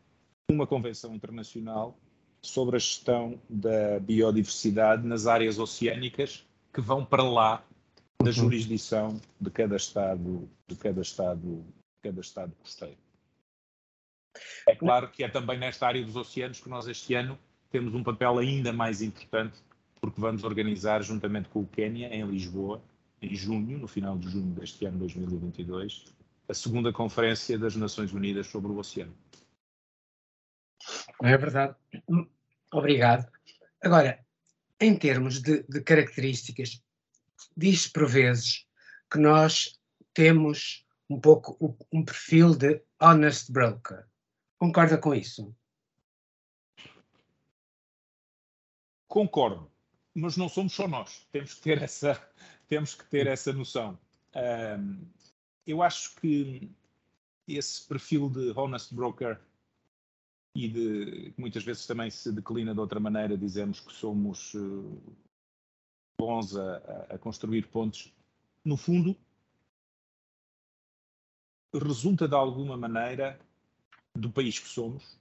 uma 0.49 0.65
convenção 0.65 1.13
internacional 1.13 1.97
sobre 2.41 2.77
a 2.77 2.79
gestão 2.79 3.39
da 3.49 3.99
biodiversidade 3.99 5.05
nas 5.05 5.27
áreas 5.27 5.59
oceânicas 5.59 6.45
que 6.75 6.81
vão 6.81 7.05
para 7.05 7.23
lá 7.23 7.63
da 8.19 8.25
uhum. 8.25 8.31
jurisdição 8.33 9.21
de 9.39 9.49
cada 9.49 9.77
estado, 9.77 10.49
de 10.67 10.75
cada 10.75 11.01
estado, 11.01 11.63
de 11.63 12.01
cada 12.03 12.19
estado 12.19 12.53
costeiro. 12.57 12.97
É 14.67 14.75
claro 14.75 15.09
que 15.09 15.23
é 15.23 15.29
também 15.29 15.57
nesta 15.57 15.87
área 15.87 16.03
dos 16.03 16.17
oceanos 16.17 16.59
que 16.59 16.67
nós 16.67 16.85
este 16.85 17.13
ano 17.13 17.39
temos 17.69 17.95
um 17.95 18.03
papel 18.03 18.39
ainda 18.39 18.73
mais 18.73 19.01
importante, 19.01 19.57
porque 20.01 20.19
vamos 20.19 20.43
organizar 20.43 21.01
juntamente 21.01 21.47
com 21.47 21.61
o 21.61 21.65
Quênia 21.65 22.13
em 22.13 22.25
Lisboa, 22.25 22.81
em 23.21 23.33
junho, 23.33 23.79
no 23.79 23.87
final 23.87 24.17
de 24.17 24.29
junho 24.29 24.53
deste 24.53 24.85
ano 24.85 24.99
2022, 24.99 26.13
a 26.49 26.53
segunda 26.53 26.91
conferência 26.91 27.57
das 27.57 27.77
Nações 27.77 28.11
Unidas 28.11 28.47
sobre 28.47 28.69
o 28.69 28.77
oceano. 28.77 29.15
É 31.23 31.37
verdade. 31.37 31.73
Obrigado. 32.73 33.31
Agora, 33.81 34.24
em 34.79 34.97
termos 34.97 35.41
de, 35.41 35.63
de 35.63 35.81
características, 35.81 36.83
diz 37.55 37.87
por 37.87 38.07
vezes 38.07 38.67
que 39.11 39.17
nós 39.19 39.79
temos 40.13 40.85
um 41.09 41.19
pouco 41.19 41.57
um 41.91 42.03
perfil 42.03 42.55
de 42.55 42.81
honest 42.99 43.51
broker. 43.51 44.05
Concorda 44.57 44.97
com 44.97 45.13
isso? 45.13 45.55
Concordo, 49.07 49.71
mas 50.13 50.35
não 50.35 50.49
somos 50.49 50.73
só 50.73 50.87
nós. 50.87 51.27
Temos 51.31 51.53
que 51.53 51.61
ter 51.61 51.81
essa, 51.81 52.29
temos 52.67 52.95
que 52.95 53.05
ter 53.05 53.27
essa 53.27 53.53
noção. 53.53 53.99
Um, 54.35 55.07
eu 55.65 55.81
acho 55.81 56.15
que 56.15 56.69
esse 57.47 57.87
perfil 57.87 58.29
de 58.29 58.51
honest 58.57 58.93
broker 58.93 59.39
e 60.55 60.69
de 60.69 61.33
muitas 61.37 61.63
vezes 61.65 61.85
também 61.85 62.09
se 62.09 62.31
declina 62.31 62.73
de 62.73 62.79
outra 62.79 62.99
maneira, 62.99 63.37
dizemos 63.37 63.81
que 63.81 63.91
somos 63.91 64.53
uh, 64.53 65.01
bons 66.17 66.55
a, 66.55 66.77
a, 67.09 67.17
construir 67.17 67.67
pontos. 67.67 68.13
No 68.63 68.77
fundo, 68.77 69.15
resulta 71.73 72.25
de 72.25 72.33
alguma 72.33 72.77
maneira 72.77 73.37
do 74.15 74.31
país 74.31 74.57
que 74.57 74.69
somos 74.69 75.19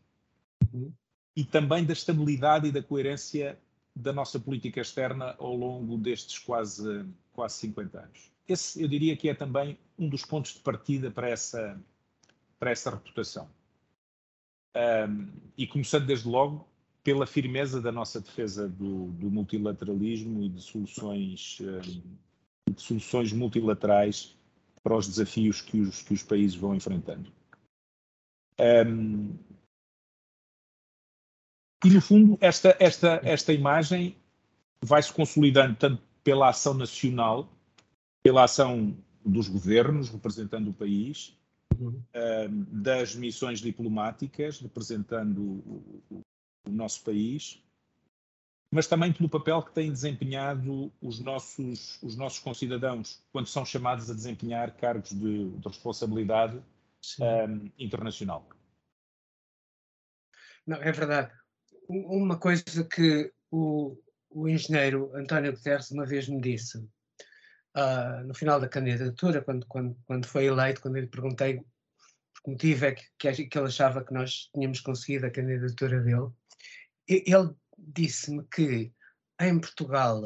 uhum. 0.72 0.92
e 1.34 1.44
também 1.44 1.84
da 1.84 1.92
estabilidade 1.92 2.68
e 2.68 2.72
da 2.72 2.82
coerência 2.82 3.58
da 3.94 4.12
nossa 4.12 4.38
política 4.38 4.80
externa 4.80 5.34
ao 5.38 5.56
longo 5.56 5.98
destes 5.98 6.38
quase, 6.38 7.04
quase 7.32 7.56
50 7.56 7.98
anos. 7.98 8.32
Esse, 8.48 8.80
eu 8.80 8.86
diria 8.86 9.16
que 9.16 9.28
é 9.28 9.34
também 9.34 9.76
um 9.98 10.08
dos 10.08 10.24
pontos 10.24 10.54
de 10.54 10.60
partida 10.60 11.10
para 11.10 11.28
essa, 11.28 11.80
para 12.58 12.70
essa 12.70 12.90
reputação. 12.90 13.48
Um, 14.76 15.28
e 15.56 15.66
começando 15.66 16.06
desde 16.06 16.28
logo 16.28 16.68
pela 17.04 17.26
firmeza 17.26 17.80
da 17.80 17.92
nossa 17.92 18.20
defesa 18.20 18.68
do, 18.68 19.12
do 19.12 19.30
multilateralismo 19.30 20.42
e 20.42 20.48
de 20.48 20.60
soluções, 20.60 21.58
um, 21.60 22.72
de 22.72 22.80
soluções 22.80 23.32
multilaterais 23.32 24.36
para 24.82 24.96
os 24.96 25.06
desafios 25.06 25.60
que 25.60 25.80
os, 25.80 26.02
que 26.02 26.14
os 26.14 26.22
países 26.22 26.56
vão 26.56 26.74
enfrentando. 26.74 27.30
Um, 28.58 29.36
e, 31.84 31.90
no 31.90 32.00
fundo, 32.00 32.38
esta, 32.40 32.74
esta, 32.80 33.20
esta 33.22 33.52
imagem 33.52 34.16
vai 34.82 35.02
se 35.02 35.12
consolidando 35.12 35.76
tanto 35.76 36.02
pela 36.22 36.48
ação 36.48 36.72
nacional, 36.72 37.52
pela 38.22 38.44
ação 38.44 38.96
dos 39.24 39.48
governos 39.48 40.08
representando 40.08 40.70
o 40.70 40.74
país. 40.74 41.36
Das 42.68 43.14
missões 43.14 43.60
diplomáticas 43.60 44.60
representando 44.60 45.40
o, 45.40 46.02
o, 46.10 46.20
o, 46.66 46.70
nosso 46.70 47.02
país, 47.02 47.62
mas 48.70 48.86
também 48.86 49.12
pelo 49.12 49.28
papel 49.28 49.62
que 49.62 49.72
têm 49.72 49.92
desempenhado 49.92 50.92
os 51.00 51.20
nossos, 51.20 52.02
os 52.02 52.16
nossos 52.16 52.38
concidadãos 52.38 53.22
quando 53.32 53.46
são 53.46 53.64
chamados 53.64 54.10
a 54.10 54.14
desempenhar 54.14 54.76
cargos 54.76 55.10
de, 55.10 55.50
de 55.50 55.68
responsabilidade 55.68 56.60
um, 57.20 57.70
internacional. 57.78 58.48
Não, 60.66 60.78
é 60.78 60.90
verdade. 60.90 61.32
Uma 61.88 62.38
coisa 62.38 62.84
que 62.84 63.30
o, 63.50 63.96
o 64.30 64.48
engenheiro 64.48 65.14
António 65.14 65.52
Guterres 65.52 65.90
uma 65.90 66.06
vez 66.06 66.28
me 66.28 66.40
disse, 66.40 66.84
uh, 67.76 68.24
no 68.24 68.34
final 68.34 68.60
da 68.60 68.68
candidatura, 68.68 69.42
quando, 69.42 69.66
quando, 69.66 69.96
quando 70.06 70.26
foi 70.26 70.46
eleito, 70.46 70.80
quando 70.80 70.98
lhe 70.98 71.06
perguntei 71.06 71.56
por 71.56 72.42
que 72.42 72.50
motivo 72.50 72.84
é 72.86 72.92
que, 72.92 73.04
que, 73.18 73.58
ele 73.58 73.66
achava 73.66 74.04
que 74.04 74.12
nós 74.12 74.50
tínhamos 74.52 74.80
conseguido 74.80 75.26
a 75.26 75.30
candidatura 75.30 76.00
dele, 76.00 76.30
ele 77.08 77.54
disse-me 77.78 78.44
que 78.44 78.92
em 79.40 79.58
Portugal 79.58 80.20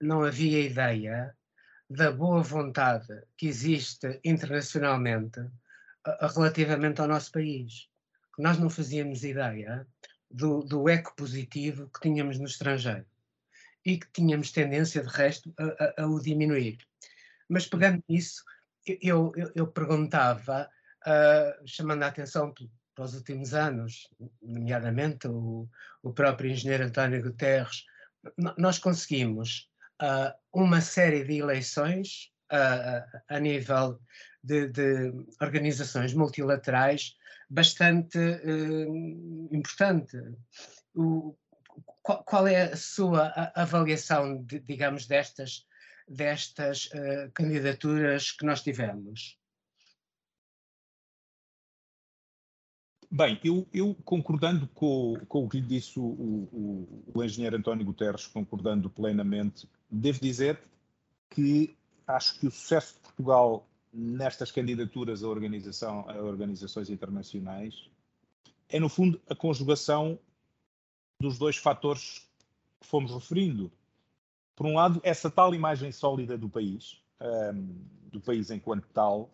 não 0.00 0.22
havia 0.22 0.60
ideia 0.60 1.36
da 1.88 2.10
boa 2.12 2.42
vontade 2.42 3.08
que 3.36 3.48
existe 3.48 4.20
internacionalmente 4.24 5.40
uh, 5.40 6.26
relativamente 6.34 7.00
ao 7.00 7.08
nosso 7.08 7.32
país. 7.32 7.88
Nós 8.38 8.58
não 8.58 8.70
fazíamos 8.70 9.24
ideia 9.24 9.86
do, 10.30 10.62
do 10.62 10.88
eco 10.88 11.14
positivo 11.16 11.90
que 11.90 12.00
tínhamos 12.00 12.38
no 12.38 12.46
estrangeiro 12.46 13.06
e 13.84 13.98
que 13.98 14.06
tínhamos 14.12 14.52
tendência, 14.52 15.02
de 15.02 15.08
resto, 15.08 15.52
a, 15.58 16.02
a, 16.02 16.04
a 16.04 16.06
o 16.06 16.20
diminuir. 16.20 16.78
Mas 17.50 17.66
pegando 17.66 18.02
nisso, 18.08 18.44
eu, 18.86 19.32
eu, 19.34 19.52
eu 19.56 19.66
perguntava, 19.66 20.70
uh, 21.06 21.66
chamando 21.66 22.04
a 22.04 22.06
atenção 22.06 22.54
para 22.94 23.04
os 23.04 23.14
últimos 23.14 23.52
anos, 23.52 24.08
nomeadamente 24.40 25.26
o, 25.26 25.68
o 26.00 26.12
próprio 26.12 26.50
engenheiro 26.52 26.84
António 26.84 27.22
Guterres, 27.22 27.84
nós 28.56 28.78
conseguimos 28.78 29.68
uh, 30.00 30.32
uma 30.52 30.80
série 30.80 31.24
de 31.24 31.38
eleições 31.38 32.30
uh, 32.52 33.20
a 33.28 33.40
nível 33.40 33.98
de, 34.44 34.68
de, 34.68 35.12
organizações 35.40 36.14
multilaterais 36.14 37.16
bastante 37.48 38.18
importante. 39.50 40.16
O, 40.94 41.36
qual, 42.00 42.22
qual, 42.22 42.46
é 42.46 42.72
a 42.72 42.76
sua 42.76 43.32
avaliação, 43.56 44.40
de, 44.44 44.60
digamos, 44.60 45.06
destas, 45.06 45.66
destas 46.10 46.86
uh, 46.86 47.30
candidaturas 47.32 48.32
que 48.32 48.44
nós 48.44 48.62
tivemos? 48.62 49.38
Bem, 53.08 53.40
eu, 53.42 53.66
eu 53.72 53.94
concordando 54.04 54.68
com, 54.68 55.14
com, 55.28 55.44
o 55.44 55.48
que 55.48 55.60
lhe 55.60 55.66
disse 55.66 55.98
o, 55.98 56.04
o, 56.04 57.04
o, 57.14 57.24
engenheiro 57.24 57.56
António 57.56 57.84
Guterres, 57.84 58.26
concordando 58.26 58.90
plenamente, 58.90 59.68
devo 59.90 60.20
dizer 60.20 60.60
que 61.28 61.76
acho 62.06 62.38
que 62.38 62.46
o 62.46 62.50
sucesso 62.50 62.94
de 62.94 63.00
Portugal 63.00 63.66
nestas 63.92 64.52
candidaturas 64.52 65.24
a, 65.24 65.28
organização, 65.28 66.08
a 66.08 66.14
organizações 66.22 66.88
internacionais 66.88 67.90
é, 68.68 68.78
no 68.78 68.88
fundo, 68.88 69.20
a 69.28 69.34
conjugação 69.34 70.18
dos 71.20 71.36
dois 71.36 71.56
fatores 71.56 72.28
que 72.80 72.86
fomos 72.86 73.12
referindo. 73.12 73.70
Por 74.60 74.66
um 74.66 74.74
lado, 74.74 75.00
essa 75.02 75.30
tal 75.30 75.54
imagem 75.54 75.90
sólida 75.90 76.36
do 76.36 76.46
país, 76.46 77.00
um, 77.18 77.82
do 78.12 78.20
país 78.20 78.50
enquanto 78.50 78.86
tal, 78.92 79.30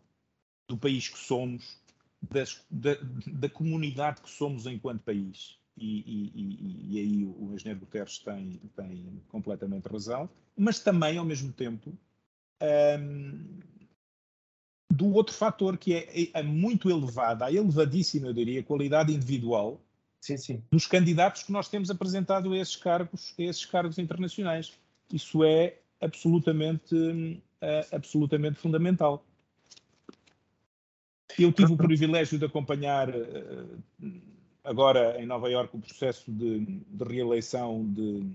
do 0.69 0.77
país 0.77 1.09
que 1.09 1.19
somos, 1.19 1.81
das, 2.23 2.65
da, 2.71 2.93
da, 3.27 3.49
comunidade 3.49 4.21
que 4.21 4.31
somos 4.31 4.67
enquanto 4.67 5.03
país. 5.03 5.59
E, 5.77 5.99
e, 5.99 6.33
e, 6.33 6.95
e 6.95 7.01
aí 7.01 7.25
o 7.25 7.53
engenheiro 7.53 7.81
Guterres 7.81 8.21
tem, 8.21 8.61
tem 8.77 9.21
completamente 9.27 9.89
razão, 9.89 10.31
mas 10.57 10.79
também, 10.79 11.19
ao 11.19 11.25
mesmo 11.25 11.53
tempo, 11.53 11.93
um, 13.01 13.59
do 14.89 15.13
outro 15.13 15.35
fator 15.35 15.77
que 15.77 15.93
é, 15.93 16.39
é, 16.39 16.43
muito 16.45 16.89
elevada, 16.89 17.47
a 17.47 17.53
elevadíssima, 17.53 18.29
eu 18.29 18.33
diria, 18.33 18.63
qualidade 18.63 19.13
individual 19.13 19.81
sim, 20.21 20.37
sim. 20.37 20.63
dos 20.71 20.87
candidatos 20.87 21.43
que 21.43 21.51
nós 21.51 21.69
temos 21.69 21.91
apresentado 21.91 22.53
a 22.53 22.57
esses 22.57 22.77
cargos, 22.77 23.35
a 23.37 23.43
esses 23.43 23.67
cargos 23.67 23.99
internacionais. 23.99 24.73
Isso 25.13 25.45
é 25.45 25.79
absolutamente, 26.01 26.95
uh, 26.95 27.87
absolutamente 27.93 28.59
fundamental. 28.59 29.25
Eu 31.39 31.53
tive 31.53 31.73
o 31.73 31.77
privilégio 31.77 32.39
de 32.39 32.45
acompanhar 32.45 33.11
uh, 33.11 33.83
agora 34.65 35.21
em 35.21 35.27
Nova 35.27 35.51
Iorque 35.51 35.77
o 35.77 35.81
processo 35.81 36.31
de, 36.31 36.61
de 36.61 37.05
reeleição 37.05 37.85
de, 37.93 38.27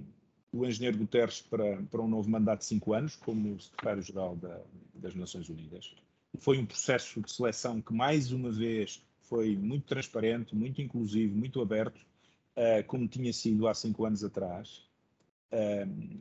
do 0.52 0.66
engenheiro 0.66 0.98
Guterres 0.98 1.42
para, 1.42 1.82
para 1.84 2.02
um 2.02 2.08
novo 2.08 2.30
mandato 2.30 2.60
de 2.60 2.66
cinco 2.66 2.94
anos 2.94 3.16
como 3.16 3.60
secretário-geral 3.60 4.36
da, 4.36 4.62
das 4.96 5.16
Nações 5.16 5.50
Unidas. 5.50 5.94
Foi 6.38 6.58
um 6.58 6.66
processo 6.66 7.22
de 7.22 7.32
seleção 7.32 7.82
que, 7.82 7.94
mais 7.94 8.32
uma 8.32 8.50
vez, 8.50 9.04
foi 9.22 9.56
muito 9.56 9.86
transparente, 9.86 10.56
muito 10.56 10.82
inclusivo, 10.82 11.36
muito 11.36 11.62
aberto, 11.62 11.98
uh, 11.98 12.84
como 12.88 13.08
tinha 13.08 13.34
sido 13.34 13.68
há 13.68 13.74
cinco 13.74 14.06
anos 14.06 14.24
atrás, 14.24 14.84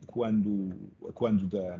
quando, 0.07 0.91
quando 1.13 1.47
da, 1.47 1.79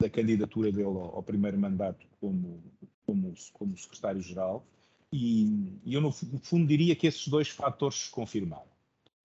da 0.00 0.08
candidatura 0.08 0.72
dele 0.72 0.84
ao, 0.84 1.16
ao 1.16 1.22
primeiro 1.22 1.58
mandato 1.58 2.06
como, 2.18 2.62
como, 3.04 3.34
como 3.52 3.76
secretário-geral. 3.76 4.66
E, 5.12 5.78
e, 5.84 5.94
eu, 5.94 6.00
no 6.00 6.12
fundo, 6.12 6.66
diria 6.66 6.96
que 6.96 7.06
esses 7.06 7.26
dois 7.28 7.48
fatores 7.48 8.04
se 8.04 8.10
confirmaram, 8.10 8.70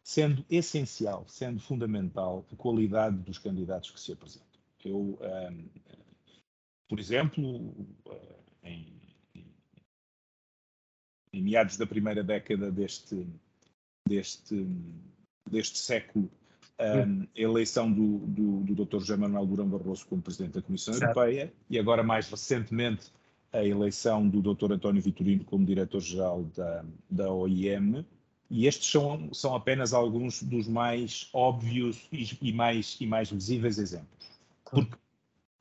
sendo 0.03 0.43
essencial, 0.49 1.25
sendo 1.27 1.59
fundamental 1.59 2.45
a 2.51 2.55
qualidade 2.55 3.17
dos 3.17 3.37
candidatos 3.37 3.91
que 3.91 3.99
se 3.99 4.11
apresentam. 4.11 4.45
Eu, 4.83 4.99
um, 4.99 5.17
eh, 5.21 5.97
por 6.87 6.99
exemplo, 6.99 7.73
eh, 8.09 8.35
em, 8.63 9.01
em, 11.33 11.41
meados 11.41 11.77
da 11.77 11.87
primeira 11.87 12.23
década 12.23 12.71
deste, 12.71 13.27
deste, 14.07 14.67
deste 15.49 15.77
século, 15.77 16.29
um, 16.79 17.23
a 17.23 17.39
eleição 17.39 17.91
do, 17.91 18.19
do, 18.19 18.59
do 18.61 18.85
Dr. 18.85 18.99
José 18.99 19.15
Manuel 19.15 19.45
Durão 19.45 19.67
Barroso 19.67 20.05
como 20.07 20.21
Presidente 20.21 20.53
da 20.53 20.61
Comissão 20.61 20.93
certo. 20.93 21.17
Europeia 21.17 21.53
e 21.69 21.79
agora, 21.79 22.03
mais 22.03 22.29
recentemente, 22.29 23.11
a 23.53 23.63
eleição 23.63 24.27
do 24.27 24.41
Dr. 24.41 24.73
António 24.73 25.01
Vitorino 25.01 25.45
como 25.45 25.65
Diretor-Geral 25.65 26.43
da, 26.55 26.85
da 27.09 27.31
OIM 27.31 28.05
e 28.49 28.67
estes 28.67 28.89
são, 28.91 29.33
são 29.33 29.55
apenas 29.55 29.93
alguns 29.93 30.43
dos 30.43 30.67
mais 30.67 31.29
óbvios 31.33 32.07
e, 32.11 32.37
e 32.41 32.53
mais, 32.53 32.97
e 32.99 33.07
mais 33.07 33.31
visíveis 33.31 33.79
exemplos. 33.79 34.29
Porque, 34.63 34.95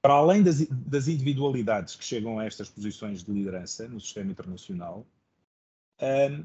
para 0.03 0.15
além 0.15 0.43
das, 0.43 0.67
das, 0.67 1.09
individualidades 1.09 1.97
que 1.97 2.05
chegam 2.05 2.39
a 2.39 2.45
estas 2.45 2.69
posições 2.69 3.25
de 3.25 3.33
liderança 3.33 3.89
no 3.89 4.01
sistema 4.01 4.31
internacional, 4.31 5.07
um, 6.01 6.45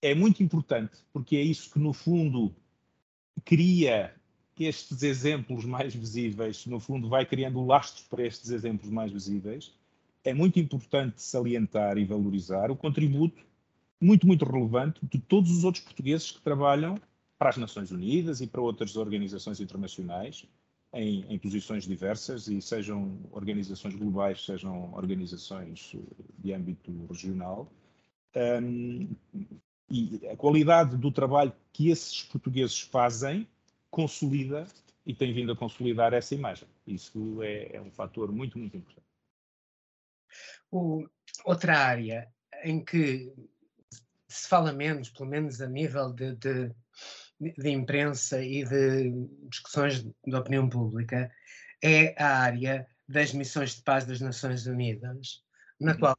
é 0.00 0.14
muito 0.14 0.42
importante, 0.42 0.96
porque 1.12 1.36
é 1.36 1.42
isso 1.42 1.70
que, 1.70 1.78
no 1.78 1.92
fundo, 1.92 2.54
cria 3.44 4.14
estes 4.58 5.02
exemplos 5.02 5.64
mais 5.64 5.94
visíveis, 5.94 6.66
no 6.66 6.78
fundo, 6.78 7.08
vai 7.08 7.24
criando 7.24 7.64
lastros 7.64 8.06
para 8.06 8.26
estes 8.26 8.50
exemplos 8.50 8.90
mais 8.90 9.10
visíveis. 9.10 9.72
É 10.22 10.34
muito 10.34 10.60
importante 10.60 11.22
salientar 11.22 11.96
e 11.96 12.04
valorizar 12.04 12.70
o 12.70 12.76
contributo 12.76 13.42
muito, 14.00 14.26
muito 14.26 14.44
relevante 14.44 15.00
de 15.02 15.18
todos 15.18 15.50
os 15.50 15.64
outros 15.64 15.84
portugueses 15.84 16.30
que 16.30 16.40
trabalham 16.40 16.98
para 17.38 17.50
as 17.50 17.56
Nações 17.56 17.90
Unidas 17.90 18.40
e 18.40 18.46
para 18.46 18.60
outras 18.60 18.96
organizações 18.96 19.60
internacionais 19.60 20.46
em, 20.92 21.24
em 21.28 21.38
posições 21.38 21.84
diversas, 21.86 22.48
e 22.48 22.60
sejam 22.60 23.18
organizações 23.30 23.94
globais, 23.94 24.44
sejam 24.44 24.92
organizações 24.92 25.96
de 26.38 26.52
âmbito 26.52 27.06
regional. 27.06 27.72
Um, 28.36 29.08
e 29.90 30.28
a 30.28 30.36
qualidade 30.36 30.96
do 30.96 31.10
trabalho 31.10 31.52
que 31.72 31.90
esses 31.90 32.22
portugueses 32.22 32.80
fazem 32.80 33.48
consolida 33.90 34.66
e 35.04 35.12
tem 35.12 35.32
vindo 35.32 35.52
a 35.52 35.56
consolidar 35.56 36.14
essa 36.14 36.34
imagem. 36.34 36.68
Isso 36.86 37.42
é, 37.42 37.76
é 37.76 37.80
um 37.80 37.90
fator 37.90 38.30
muito, 38.30 38.58
muito 38.58 38.76
importante. 38.76 39.06
O, 40.70 41.08
outra 41.44 41.76
área 41.78 42.32
em 42.62 42.84
que 42.84 43.32
se 44.28 44.48
fala 44.48 44.72
menos, 44.72 45.10
pelo 45.10 45.28
menos 45.28 45.60
a 45.60 45.66
nível 45.66 46.12
de, 46.12 46.36
de, 46.36 46.72
de 47.40 47.70
imprensa 47.70 48.40
e 48.40 48.64
de 48.64 49.10
discussões 49.48 50.02
de 50.02 50.36
opinião 50.36 50.68
pública, 50.68 51.32
é 51.82 52.14
a 52.22 52.38
área 52.38 52.86
das 53.08 53.32
missões 53.32 53.74
de 53.74 53.82
paz 53.82 54.04
das 54.04 54.20
Nações 54.20 54.66
Unidas, 54.66 55.42
na 55.80 55.92
uhum. 55.92 55.98
qual 55.98 56.18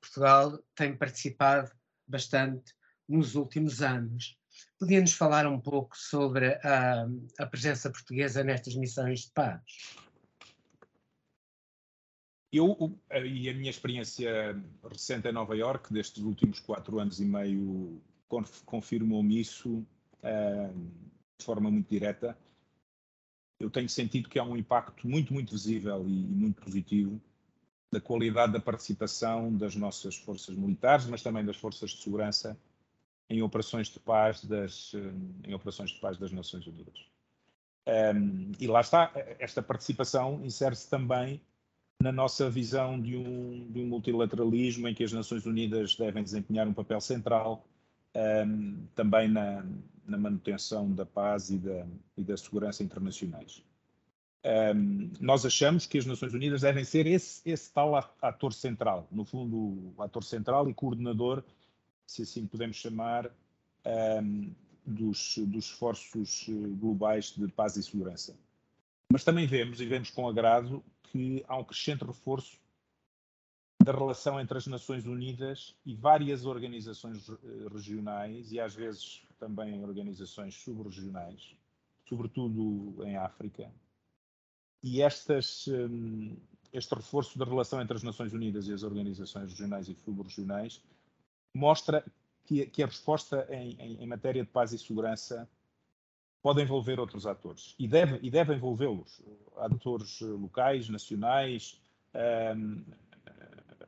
Portugal 0.00 0.58
tem 0.74 0.96
participado 0.96 1.70
bastante 2.08 2.74
nos 3.08 3.34
últimos 3.34 3.82
anos. 3.82 4.36
Podia-nos 4.78 5.12
falar 5.12 5.46
um 5.46 5.60
pouco 5.60 5.96
sobre 5.96 6.54
a, 6.62 7.06
a 7.38 7.46
presença 7.46 7.90
portuguesa 7.90 8.44
nestas 8.44 8.74
missões 8.74 9.20
de 9.20 9.30
paz? 9.32 9.62
Eu, 12.52 12.96
e 13.10 13.48
a 13.48 13.54
minha 13.54 13.70
experiência 13.70 14.56
recente 14.88 15.26
em 15.26 15.32
Nova 15.32 15.56
Iorque, 15.56 15.92
destes 15.92 16.22
últimos 16.22 16.60
quatro 16.60 17.00
anos 17.00 17.18
e 17.20 17.24
meio, 17.24 18.00
confirmou-me 18.64 19.40
isso 19.40 19.78
uh, 20.22 20.90
de 21.36 21.44
forma 21.44 21.68
muito 21.68 21.88
direta. 21.90 22.38
Eu 23.58 23.70
tenho 23.70 23.88
sentido 23.88 24.28
que 24.28 24.38
há 24.38 24.44
um 24.44 24.56
impacto 24.56 25.08
muito, 25.08 25.34
muito 25.34 25.50
visível 25.52 26.06
e, 26.06 26.12
e 26.12 26.34
muito 26.34 26.62
positivo 26.62 27.20
da 27.92 28.00
qualidade 28.00 28.52
da 28.52 28.60
participação 28.60 29.52
das 29.56 29.74
nossas 29.74 30.16
forças 30.16 30.54
militares, 30.54 31.06
mas 31.06 31.22
também 31.22 31.44
das 31.44 31.56
forças 31.56 31.90
de 31.90 32.02
segurança 32.02 32.56
em 33.28 33.42
operações 33.42 33.88
de 33.88 33.98
paz 33.98 34.44
das, 34.44 34.92
em 35.44 35.54
operações 35.54 35.90
de 35.90 36.00
paz 36.00 36.18
das 36.18 36.32
Nações 36.32 36.66
Unidas. 36.66 37.06
Um, 37.86 38.52
e 38.58 38.66
lá 38.66 38.80
está, 38.80 39.12
esta 39.38 39.62
participação 39.62 40.40
insere-se 40.42 40.88
também 40.88 41.40
na 42.00 42.10
nossa 42.10 42.48
visão 42.50 43.00
de 43.00 43.16
um, 43.16 43.70
de 43.70 43.80
um, 43.80 43.86
multilateralismo 43.86 44.88
em 44.88 44.94
que 44.94 45.04
as 45.04 45.12
Nações 45.12 45.44
Unidas 45.46 45.94
devem 45.94 46.22
desempenhar 46.22 46.66
um 46.66 46.72
papel 46.72 47.00
central 47.00 47.64
um, 48.46 48.86
também 48.94 49.28
na, 49.28 49.64
na, 50.06 50.16
manutenção 50.16 50.90
da 50.92 51.04
paz 51.04 51.50
e 51.50 51.58
da, 51.58 51.86
e 52.16 52.22
da 52.22 52.36
segurança 52.36 52.82
internacionais. 52.82 53.62
Um, 54.44 55.10
nós 55.20 55.44
achamos 55.46 55.86
que 55.86 55.98
as 55.98 56.06
Nações 56.06 56.34
Unidas 56.34 56.62
devem 56.62 56.84
ser 56.84 57.06
esse, 57.06 57.40
esse 57.48 57.72
tal 57.72 57.94
ator 58.20 58.52
central, 58.52 59.08
no 59.10 59.24
fundo, 59.24 59.92
ator 59.98 60.22
central 60.22 60.68
e 60.68 60.74
coordenador, 60.74 61.42
se 62.06 62.22
assim 62.22 62.46
podemos 62.46 62.76
chamar, 62.76 63.30
dos, 64.86 65.38
dos 65.38 65.66
esforços 65.66 66.46
eh, 66.48 66.52
globais 66.52 67.32
de 67.32 67.48
paz 67.48 67.76
e 67.76 67.82
segurança. 67.82 68.36
Mas 69.10 69.24
também 69.24 69.46
vemos, 69.46 69.80
e 69.80 69.86
vemos 69.86 70.10
com 70.10 70.28
agrado, 70.28 70.84
que 71.04 71.44
há 71.48 71.56
um 71.56 71.64
crescente 71.64 72.04
reforço 72.04 72.58
da 73.82 73.92
relação 73.92 74.40
entre 74.40 74.56
as 74.56 74.66
Nações 74.66 75.06
Unidas 75.06 75.76
e 75.84 75.94
várias 75.94 76.44
organizações 76.44 77.28
eh, 77.28 77.34
regionais 77.72 78.52
e 78.52 78.60
às 78.60 78.74
vezes 78.74 79.22
também 79.38 79.82
organizações 79.82 80.54
subregionais, 80.54 81.56
sobretudo 82.08 83.04
em 83.04 83.16
África. 83.16 83.72
E 84.82 85.00
estas, 85.00 85.66
este 86.70 86.94
reforço 86.94 87.38
da 87.38 87.46
relação 87.46 87.80
entre 87.80 87.96
as 87.96 88.02
Nações 88.02 88.34
Unidas 88.34 88.68
e 88.68 88.72
as 88.72 88.82
organizações 88.82 89.50
regionais 89.50 89.88
e 89.88 89.94
subregionais 89.94 90.82
mostra 91.54 92.04
que, 92.44 92.66
que 92.66 92.82
a 92.82 92.86
resposta 92.86 93.46
em, 93.50 93.76
em, 93.78 94.02
em 94.02 94.06
matéria 94.06 94.42
de 94.42 94.50
paz 94.50 94.72
e 94.72 94.78
segurança 94.78 95.48
pode 96.42 96.60
envolver 96.60 97.00
outros 97.00 97.26
atores 97.26 97.74
e 97.78 97.88
deve, 97.88 98.18
e 98.22 98.30
deve 98.30 98.54
envolvê-los, 98.54 99.22
atores 99.56 100.20
locais, 100.20 100.90
nacionais, 100.90 101.80
um, 102.54 102.84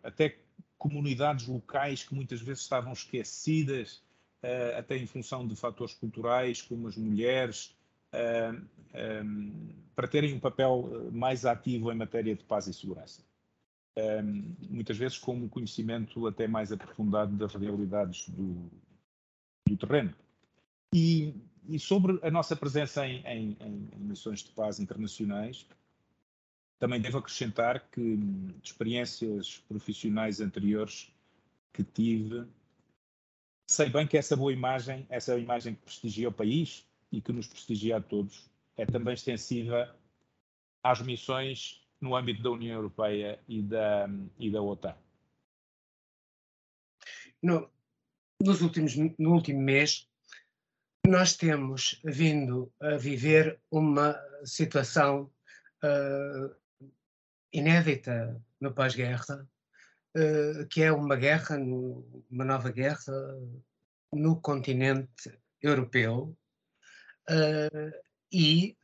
até 0.03 0.39
comunidades 0.79 1.47
locais 1.47 2.03
que 2.03 2.15
muitas 2.15 2.41
vezes 2.41 2.63
estavam 2.63 2.93
esquecidas, 2.93 4.03
uh, 4.43 4.79
até 4.79 4.97
em 4.97 5.07
função 5.07 5.47
de 5.47 5.55
fatores 5.55 5.95
culturais, 5.95 6.63
como 6.63 6.89
as 6.89 6.97
mulheres, 6.97 7.77
uh, 8.15 8.67
um, 9.23 9.69
para 9.95 10.09
terem 10.09 10.35
um 10.35 10.41
papel 10.41 11.11
mais 11.13 11.45
ativo 11.45 11.93
em 11.93 11.95
matéria 11.95 12.35
de 12.35 12.45
paz 12.45 12.67
e 12.67 12.73
segurança. 12.73 13.23
Um, 13.99 14.55
muitas 14.69 14.99
vezes 14.99 15.17
com 15.17 15.35
um 15.35 15.49
conhecimento 15.49 16.27
até 16.27 16.47
mais 16.47 16.71
aprofundado 16.71 17.35
das 17.35 17.55
realidades 17.55 18.29
do, 18.29 18.71
do 19.67 19.77
terreno. 19.77 20.15
E 20.95 21.35
e 21.69 21.79
sobre 21.79 22.19
a 22.23 22.31
nossa 22.31 22.55
presença 22.55 23.07
em, 23.07 23.23
em, 23.27 23.57
em, 23.61 23.99
missões 23.99 24.43
de 24.43 24.51
paz 24.51 24.79
internacionais, 24.79 25.67
também 26.79 27.01
devo 27.01 27.19
acrescentar 27.19 27.89
que 27.91 28.17
de 28.17 28.55
experiências 28.63 29.59
profissionais 29.69 30.41
anteriores 30.41 31.11
que 31.73 31.83
tive, 31.83 32.47
sei 33.69 33.89
bem 33.89 34.07
que 34.07 34.17
essa 34.17 34.37
boa 34.37 34.53
imagem, 34.53 35.07
essa 35.09 35.37
imagem 35.39 35.75
que 35.75 35.83
prestigia 35.83 36.29
o 36.29 36.33
país 36.33 36.87
e 37.11 37.21
que 37.21 37.33
nos 37.33 37.47
prestigia 37.47 37.97
a 37.97 38.01
todos, 38.01 38.49
é 38.77 38.87
também 38.87 39.15
extensiva 39.15 39.95
às 40.83 41.01
missões 41.01 41.83
no 42.01 42.15
âmbito 42.15 42.43
da 42.43 42.51
União 42.51 42.77
Europeia 42.77 43.41
e 43.49 43.63
da, 43.63 44.09
e 44.39 44.51
da 44.51 44.63
OTAN. 44.63 44.97
No, 47.43 47.71
nos 48.41 48.61
últimos, 48.61 48.97
no 48.97 49.33
último 49.33 49.61
mês, 49.61 50.09
nós 51.07 51.37
temos 51.37 52.01
vindo 52.05 52.73
a 52.81 52.97
viver 52.97 53.61
uma 53.71 54.19
situação 54.45 55.31
uh, 55.85 56.55
inédita 57.53 58.43
no 58.61 58.75
pós-guerra, 58.75 59.49
uh, 60.17 60.67
que 60.69 60.83
é 60.83 60.93
uma 60.93 61.17
guerra, 61.17 61.57
uma 61.57 62.45
nova 62.45 62.71
guerra 62.73 63.15
no 64.13 64.41
continente 64.41 65.39
europeu, 65.63 66.37
uh, 67.31 68.07
e 68.33 68.77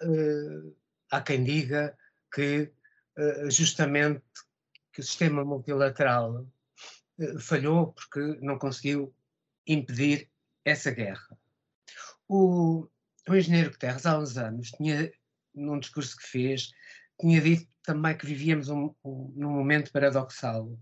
há 1.11 1.21
quem 1.21 1.43
diga 1.43 1.99
que 2.33 2.73
justamente 3.51 4.23
que 4.93 5.01
o 5.01 5.05
sistema 5.05 5.45
multilateral 5.45 6.47
falhou 7.41 7.93
porque 7.93 8.21
não 8.41 8.59
conseguiu 8.59 9.15
impedir 9.67 10.31
essa 10.65 10.91
guerra. 10.91 11.39
O, 12.29 12.89
o 13.29 13.35
engenheiro 13.35 13.71
Guterres, 13.71 14.07
há 14.07 14.19
uns 14.19 14.37
anos, 14.37 14.71
tinha, 14.71 15.13
num 15.55 15.79
discurso 15.79 16.17
que 16.17 16.27
fez, 16.27 16.73
tinha 17.21 17.41
dito 17.41 17.71
também 17.83 18.17
que 18.17 18.27
vivíamos 18.27 18.69
um, 18.69 18.95
um, 19.05 19.33
num 19.37 19.51
momento 19.51 19.93
paradoxal, 19.93 20.79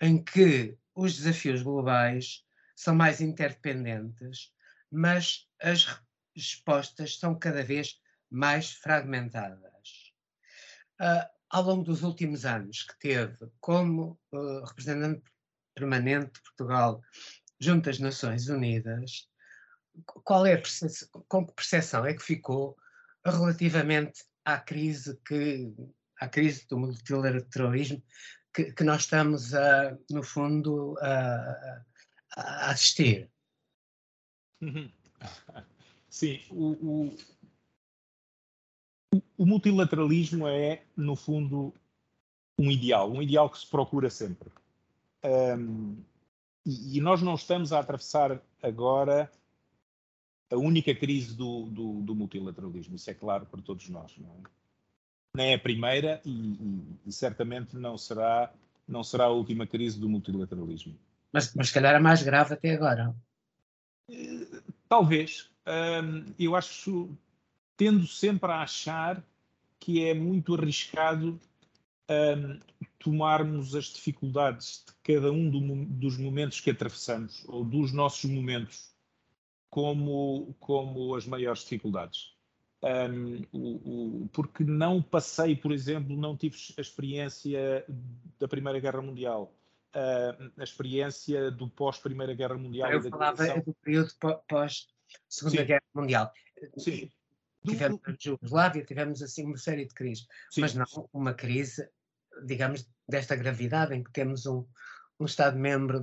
em 0.00 0.22
que 0.22 0.76
os 0.94 1.16
desafios 1.16 1.62
globais 1.62 2.44
são 2.74 2.94
mais 2.94 3.20
interdependentes, 3.20 4.52
mas 4.90 5.48
as 5.60 6.00
respostas 6.34 7.18
são 7.18 7.38
cada 7.38 7.62
vez 7.62 8.00
mais 8.30 8.72
fragmentadas. 8.72 10.12
Uh, 11.00 11.33
ao 11.54 11.62
longo 11.62 11.84
dos 11.84 12.02
últimos 12.02 12.44
anos, 12.44 12.82
que 12.82 12.98
teve 12.98 13.48
como 13.60 14.18
uh, 14.32 14.64
representante 14.64 15.22
permanente 15.72 16.32
de 16.32 16.42
Portugal 16.42 17.00
junto 17.60 17.88
às 17.88 18.00
Nações 18.00 18.48
Unidas, 18.48 19.28
qual 20.04 20.44
é 20.46 20.60
com 21.28 21.46
que 21.46 21.54
percepção 21.54 22.04
é 22.04 22.12
que 22.12 22.24
ficou 22.24 22.76
relativamente 23.24 24.24
à 24.44 24.58
crise 24.58 25.16
que 25.24 25.72
à 26.20 26.28
crise 26.28 26.66
do 26.66 26.76
multilateralismo 26.76 28.02
que, 28.52 28.72
que 28.72 28.82
nós 28.82 29.02
estamos 29.02 29.54
a, 29.54 29.96
no 30.10 30.24
fundo 30.24 30.98
a, 31.00 31.84
a 32.36 32.70
assistir? 32.72 33.30
Sim, 36.10 36.40
o, 36.50 36.72
o, 36.72 37.16
o, 39.36 39.46
multilateralismo 39.46 40.46
é, 40.48 40.82
no 40.96 41.14
fundo, 41.14 41.72
um 42.58 42.70
ideal, 42.70 43.10
um 43.10 43.22
ideal 43.22 43.48
que 43.50 43.58
se 43.58 43.66
procura 43.66 44.10
sempre. 44.10 44.48
Um, 45.24 45.96
e, 46.64 46.98
e, 46.98 47.00
nós 47.00 47.22
não 47.22 47.34
estamos 47.34 47.72
a 47.72 47.80
atravessar 47.80 48.40
agora 48.62 49.30
a 50.50 50.56
única 50.56 50.94
crise 50.94 51.34
do, 51.34 51.66
do, 51.66 52.00
do, 52.02 52.14
multilateralismo, 52.14 52.96
isso 52.96 53.10
é 53.10 53.14
claro 53.14 53.46
para 53.46 53.60
todos 53.60 53.88
nós. 53.88 54.16
Não 54.18 54.28
é? 54.28 54.48
Nem 55.36 55.52
é 55.52 55.54
a 55.54 55.58
primeira 55.58 56.20
e, 56.24 56.30
e, 56.30 56.82
e, 57.06 57.12
certamente 57.12 57.76
não 57.76 57.98
será, 57.98 58.52
não 58.86 59.02
será 59.02 59.24
a 59.24 59.30
última 59.30 59.66
crise 59.66 59.98
do 59.98 60.08
multilateralismo. 60.08 60.96
Mas, 61.32 61.52
mas 61.54 61.68
se 61.68 61.74
calhar 61.74 61.94
a 61.94 62.00
mais 62.00 62.22
grave 62.22 62.54
até 62.54 62.74
agora. 62.74 63.14
Talvez. 64.88 65.50
Um, 65.66 66.34
eu 66.38 66.54
acho, 66.54 67.08
tendo 67.76 68.06
sempre 68.06 68.50
a 68.50 68.62
achar 68.62 69.22
que 69.78 70.04
é 70.04 70.14
muito 70.14 70.54
arriscado 70.54 71.38
um, 72.08 72.60
tomarmos 72.98 73.74
as 73.74 73.86
dificuldades 73.86 74.84
de 74.86 75.14
cada 75.14 75.30
um 75.30 75.50
do, 75.50 75.84
dos 75.86 76.16
momentos 76.16 76.60
que 76.60 76.70
atravessamos, 76.70 77.44
ou 77.48 77.64
dos 77.64 77.92
nossos 77.92 78.30
momentos, 78.30 78.94
como, 79.68 80.54
como 80.60 81.14
as 81.14 81.26
maiores 81.26 81.62
dificuldades. 81.62 82.34
Um, 82.82 83.42
o, 83.50 84.22
o, 84.22 84.28
porque 84.28 84.62
não 84.62 85.02
passei, 85.02 85.56
por 85.56 85.72
exemplo, 85.72 86.16
não 86.16 86.36
tive 86.36 86.56
a 86.76 86.80
experiência 86.80 87.84
da 88.38 88.46
Primeira 88.46 88.78
Guerra 88.78 89.00
Mundial, 89.00 89.54
uh, 89.94 90.52
a 90.58 90.62
experiência 90.62 91.50
do 91.50 91.68
pós-Primeira 91.68 92.34
Guerra 92.34 92.56
Mundial. 92.56 92.92
Eu 92.92 93.02
falava 93.02 93.60
do 93.60 93.74
período 93.82 94.12
pós-Segunda 94.46 95.64
Guerra 95.64 95.82
Mundial. 95.94 96.32
Sim. 96.76 97.10
Tivemos 97.66 98.00
a 98.06 98.14
Jugoslávia, 98.18 98.84
tivemos 98.84 99.22
assim 99.22 99.44
uma 99.44 99.56
série 99.56 99.86
de 99.86 99.94
crises, 99.94 100.26
Sim. 100.50 100.60
mas 100.60 100.74
não 100.74 101.08
uma 101.12 101.32
crise, 101.32 101.88
digamos, 102.46 102.86
desta 103.08 103.34
gravidade, 103.34 103.94
em 103.94 104.02
que 104.02 104.12
temos 104.12 104.44
um, 104.46 104.66
um 105.18 105.24
Estado-membro, 105.24 106.00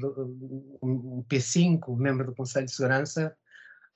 um 0.82 1.24
P5, 1.24 1.95
membro 1.97 2.26
do 2.28 2.36
Conselho 2.36 2.65
de 2.65 2.71
Segurança, 2.71 3.36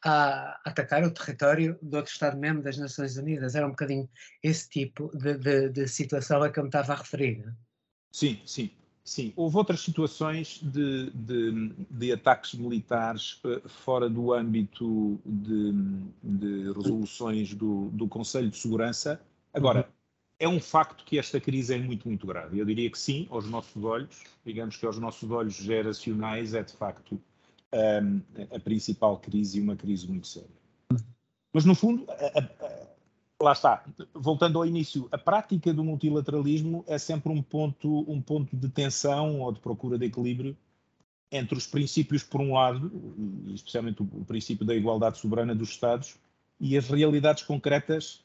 a 0.04 0.62
atacar 0.63 1.04
o 1.04 1.12
território 1.12 1.80
do 1.82 1.97
outro 1.97 2.12
Estado-membro 2.12 2.62
das 2.62 2.78
Nações 2.78 3.17
Unidas. 3.17 3.56
Era 3.56 3.65
um 3.65 3.71
bocadinho 3.71 4.08
esse 4.43 4.69
tipo 4.69 5.10
de, 5.17 5.38
de, 5.38 5.69
de 5.69 5.88
situação 5.88 6.43
a 6.43 6.51
que 6.51 6.60
eu 6.60 6.63
me 6.63 6.69
estava 6.69 6.93
a 6.93 6.97
referir. 6.97 7.43
Sim, 8.12 8.41
sim. 8.45 8.71
Sim, 9.06 9.32
houve 9.36 9.56
outras 9.56 9.82
situações 9.82 10.60
de, 10.63 11.12
de, 11.12 11.72
de 11.91 12.12
ataques 12.12 12.56
militares 12.56 13.39
uh, 13.44 13.70
fora 13.70 14.10
do 14.10 14.34
âmbito 14.34 15.22
de, 15.24 15.74
de 16.24 16.72
resoluções 16.74 17.54
do, 17.54 17.89
do, 17.89 18.08
Conselho 18.08 18.50
de 18.50 18.58
Segurança. 18.58 19.22
Agora, 19.54 19.82
uhum. 19.82 19.94
é 20.39 20.50
um 20.50 20.60
facto 20.60 21.06
que 21.06 21.20
esta 21.20 21.39
crise 21.39 21.76
é 21.76 21.78
muito, 21.78 22.08
muito 22.08 22.26
grave. 22.26 22.58
Eu 22.58 22.65
diria 22.65 22.89
que 22.89 22.98
sim, 22.98 23.28
aos 23.30 23.48
nossos 23.48 23.84
olhos, 23.84 24.24
digamos 24.44 24.76
que 24.76 24.88
aos 24.88 24.98
nossos 24.98 25.30
olhos 25.30 25.54
geracionais, 25.54 26.56
é 26.56 26.63
de 26.63 26.74
facto 26.74 27.13
um, 27.13 27.20
ehm, 27.78 28.22
a 28.56 28.60
principal 28.60 29.20
crise 29.20 29.60
e 29.60 29.62
uma 29.62 29.76
crise 29.76 30.08
muito 30.08 30.26
séria. 30.26 30.50
Mas, 31.54 31.63
no 31.63 31.76
fundo, 31.76 32.08
a, 32.10 32.39
a, 32.39 32.85
lá 33.46 33.52
está, 33.52 33.84
voltando 34.12 34.58
ao 34.58 34.66
início, 34.66 35.08
a 35.12 35.20
prática 35.20 35.72
do 35.72 35.84
multilateralismo 35.84 36.84
é 36.88 36.98
sempre 36.98 37.32
um 37.32 37.44
ponto, 37.44 38.04
um 38.12 38.20
ponto 38.20 38.56
de 38.58 38.68
tensão 38.70 39.40
ou 39.42 39.52
de 39.52 39.60
procura 39.60 40.00
de 40.00 40.06
equilíbrio 40.06 40.58
entre 41.32 41.56
os 41.56 41.68
princípios, 41.68 42.24
por 42.24 42.42
um 42.42 42.54
lado, 42.54 42.92
especialmente 43.54 44.02
o 44.02 44.26
princípio 44.26 44.66
da 44.66 44.74
igualdade 44.74 45.20
soberana 45.20 45.54
dos 45.54 45.70
Estados, 45.70 46.16
e 46.60 46.76
as 46.76 46.88
realidades 46.88 47.44
concretas 47.44 48.24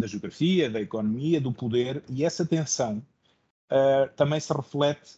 da 0.00 0.06
geografia, 0.06 0.70
da 0.70 0.80
economia, 0.80 1.38
do 1.38 1.52
poder, 1.52 2.02
e 2.08 2.24
essa 2.24 2.46
tensão 2.46 3.02
uh, 3.70 4.08
também 4.16 4.40
se 4.40 4.52
reflete, 4.54 5.16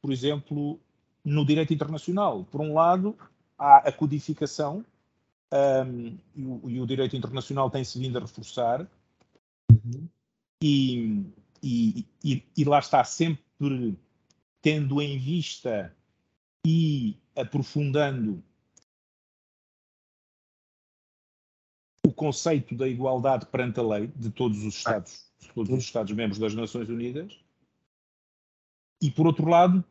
por 0.00 0.12
exemplo, 0.12 0.80
no 1.24 1.44
direito 1.44 1.72
internacional. 1.72 2.44
Por 2.50 2.60
um 2.60 2.74
lado, 2.74 3.16
há 3.56 3.76
a 3.88 3.92
codificação 3.92 4.84
um, 5.52 6.18
e, 6.34 6.46
o, 6.46 6.70
e, 6.70 6.80
o, 6.80 6.86
direito 6.86 7.14
internacional 7.14 7.70
tem-se 7.70 7.98
vindo 7.98 8.16
a 8.16 8.22
reforçar 8.22 8.88
uhum. 9.70 10.08
e, 10.62 11.26
e, 11.62 12.06
e, 12.56 12.64
lá 12.64 12.78
está 12.78 13.04
sempre 13.04 13.98
tendo 14.62 15.02
em 15.02 15.18
vista 15.18 15.94
e 16.66 17.16
aprofundando 17.36 18.42
o 22.06 22.12
conceito 22.12 22.74
da 22.74 22.88
igualdade 22.88 23.46
perante 23.46 23.78
a 23.78 23.82
lei 23.82 24.06
de 24.06 24.30
todos 24.30 24.64
os 24.64 24.76
Estados, 24.76 25.30
todos 25.54 25.70
os 25.70 25.84
Estados 25.84 26.12
membros 26.14 26.38
das 26.38 26.54
Nações 26.54 26.88
Unidas, 26.88 27.38
e 29.02 29.10
por 29.10 29.26
outro 29.26 29.48
lado, 29.48 29.84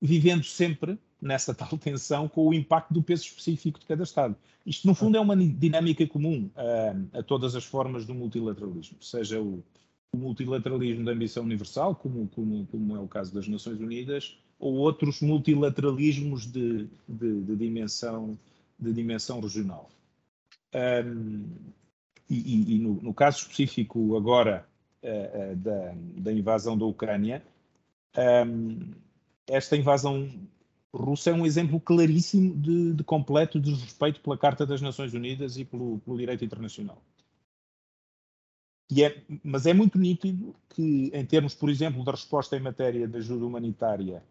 vivendo 0.00 0.44
sempre 0.44 0.98
nessa 1.20 1.54
tal 1.54 1.76
tensão 1.78 2.28
com 2.28 2.48
o 2.48 2.54
impacto 2.54 2.92
do 2.92 3.02
peso 3.02 3.24
específico 3.24 3.78
de 3.78 3.86
cada 3.86 4.02
Estado. 4.02 4.36
Isto, 4.64 4.86
no 4.86 4.94
fundo, 4.94 5.16
é 5.16 5.20
uma 5.20 5.36
dinâmica 5.36 6.06
comum 6.06 6.50
a, 6.54 7.18
a 7.18 7.22
todas 7.22 7.54
as 7.54 7.64
formas 7.64 8.04
do 8.04 8.14
multilateralismo, 8.14 9.02
seja 9.02 9.40
o, 9.40 9.62
o 10.12 10.16
multilateralismo 10.16 11.04
da 11.04 11.12
ambição 11.12 11.42
universal, 11.42 11.94
como, 11.94 12.28
como, 12.28 12.66
como, 12.66 12.96
é 12.96 13.00
o 13.00 13.08
caso 13.08 13.32
das 13.34 13.48
Nações 13.48 13.80
Unidas, 13.80 14.38
ou 14.58 14.74
outros 14.74 15.20
multilateralismos 15.20 16.46
de, 16.46 16.86
de, 17.08 17.40
de 17.42 17.56
dimensão, 17.56 18.38
de 18.78 18.92
dimensão 18.92 19.40
regional. 19.40 19.88
Um, 20.74 21.44
e, 22.28 22.76
e 22.76 22.78
no, 22.78 22.94
no, 23.02 23.12
caso 23.12 23.38
específico 23.38 24.16
agora 24.16 24.64
uh, 25.02 25.52
uh, 25.52 25.56
da, 25.56 25.94
da, 26.22 26.32
invasão 26.32 26.78
da 26.78 26.84
Ucrânia, 26.84 27.42
um, 28.46 28.92
esta 29.48 29.76
invasão 29.76 30.28
russa 30.94 31.30
é 31.30 31.32
um 31.32 31.46
exemplo 31.46 31.80
claríssimo 31.80 32.56
de, 32.56 32.94
de 32.94 33.04
completo 33.04 33.60
desrespeito 33.60 34.20
pela 34.20 34.36
Carta 34.36 34.66
das 34.66 34.82
Nações 34.82 35.14
Unidas 35.14 35.56
e 35.56 35.64
pelo, 35.64 35.98
pelo 36.00 36.18
direito 36.18 36.44
internacional. 36.44 37.02
É, 38.98 39.22
mas 39.44 39.66
é 39.66 39.72
muito 39.72 39.98
nítido 39.98 40.54
que, 40.68 41.10
em 41.14 41.24
termos, 41.24 41.54
por 41.54 41.70
exemplo, 41.70 42.02
da 42.04 42.10
resposta 42.10 42.56
em 42.56 42.60
matéria 42.60 43.06
de 43.06 43.18
ajuda 43.18 43.46
humanitária 43.46 44.22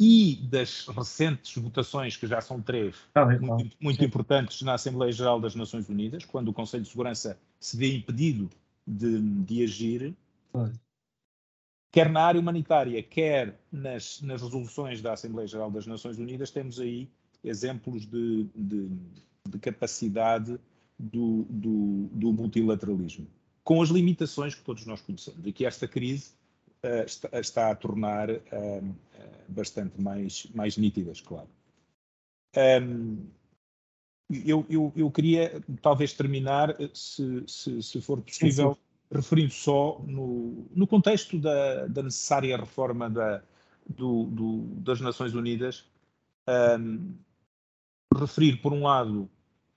e 0.00 0.36
das 0.50 0.86
recentes 0.86 1.60
votações, 1.60 2.16
que 2.16 2.26
já 2.26 2.40
são 2.40 2.62
três, 2.62 2.96
ah, 3.14 3.26
muito, 3.26 3.76
muito 3.78 4.04
importantes 4.04 4.62
na 4.62 4.74
Assembleia 4.74 5.12
Geral 5.12 5.40
das 5.40 5.54
Nações 5.54 5.88
Unidas, 5.88 6.24
quando 6.24 6.48
o 6.48 6.54
Conselho 6.54 6.84
de 6.84 6.88
Segurança 6.88 7.38
se 7.60 7.76
vê 7.76 7.96
impedido 7.96 8.48
de, 8.86 9.20
de 9.20 9.62
agir, 9.62 10.14
quer 11.90 12.10
na 12.10 12.22
área 12.22 12.40
humanitária, 12.40 13.02
quer 13.02 13.58
nas, 13.72 14.20
nas 14.22 14.42
resoluções 14.42 15.00
da 15.00 15.12
Assembleia 15.12 15.48
Geral 15.48 15.70
das 15.70 15.86
Nações 15.86 16.18
Unidas, 16.18 16.50
temos 16.50 16.78
aí 16.78 17.08
exemplos 17.42 18.04
de, 18.06 18.44
de, 18.54 18.90
de 19.48 19.58
capacidade 19.58 20.58
do, 20.98 21.44
do, 21.48 22.08
do, 22.12 22.32
multilateralismo, 22.32 23.26
com 23.62 23.80
as 23.80 23.88
limitações 23.88 24.54
que 24.54 24.62
todos 24.62 24.84
nós 24.84 25.00
conhecemos, 25.00 25.46
e 25.46 25.52
que 25.52 25.64
esta 25.64 25.86
crise 25.86 26.32
uh, 26.82 27.04
está, 27.06 27.40
está, 27.40 27.70
a 27.70 27.74
tornar 27.74 28.30
uh, 28.30 28.94
bastante 29.48 30.00
mais, 30.00 30.46
mais 30.54 30.76
nítidas, 30.76 31.20
claro. 31.20 31.48
Um, 32.82 33.26
eu, 34.44 34.66
eu, 34.68 34.92
eu, 34.94 35.10
queria 35.10 35.62
talvez 35.80 36.12
terminar, 36.12 36.76
se, 36.92 37.44
se, 37.46 37.82
se 37.82 38.00
for 38.00 38.20
possível, 38.20 38.76
referindo 39.10 39.52
só 39.52 40.00
no, 40.06 40.66
no 40.74 40.86
contexto 40.86 41.38
da, 41.38 41.86
da, 41.86 42.02
necessária 42.02 42.56
reforma 42.56 43.08
da, 43.08 43.42
do, 43.88 44.24
do, 44.24 44.62
das 44.80 45.00
Nações 45.00 45.34
Unidas, 45.34 45.84
um, 46.78 47.14
referir, 48.14 48.56
por 48.60 48.72
um 48.72 48.82
lado, 48.82 49.28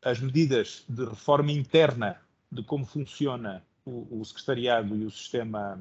as 0.03 0.19
medidas 0.19 0.83
de 0.87 1.05
reforma 1.05 1.51
interna 1.51 2.19
de 2.51 2.63
como 2.63 2.85
funciona 2.85 3.63
o, 3.85 4.19
o 4.19 4.25
secretariado 4.25 4.95
e 4.95 5.05
o 5.05 5.11
sistema 5.11 5.79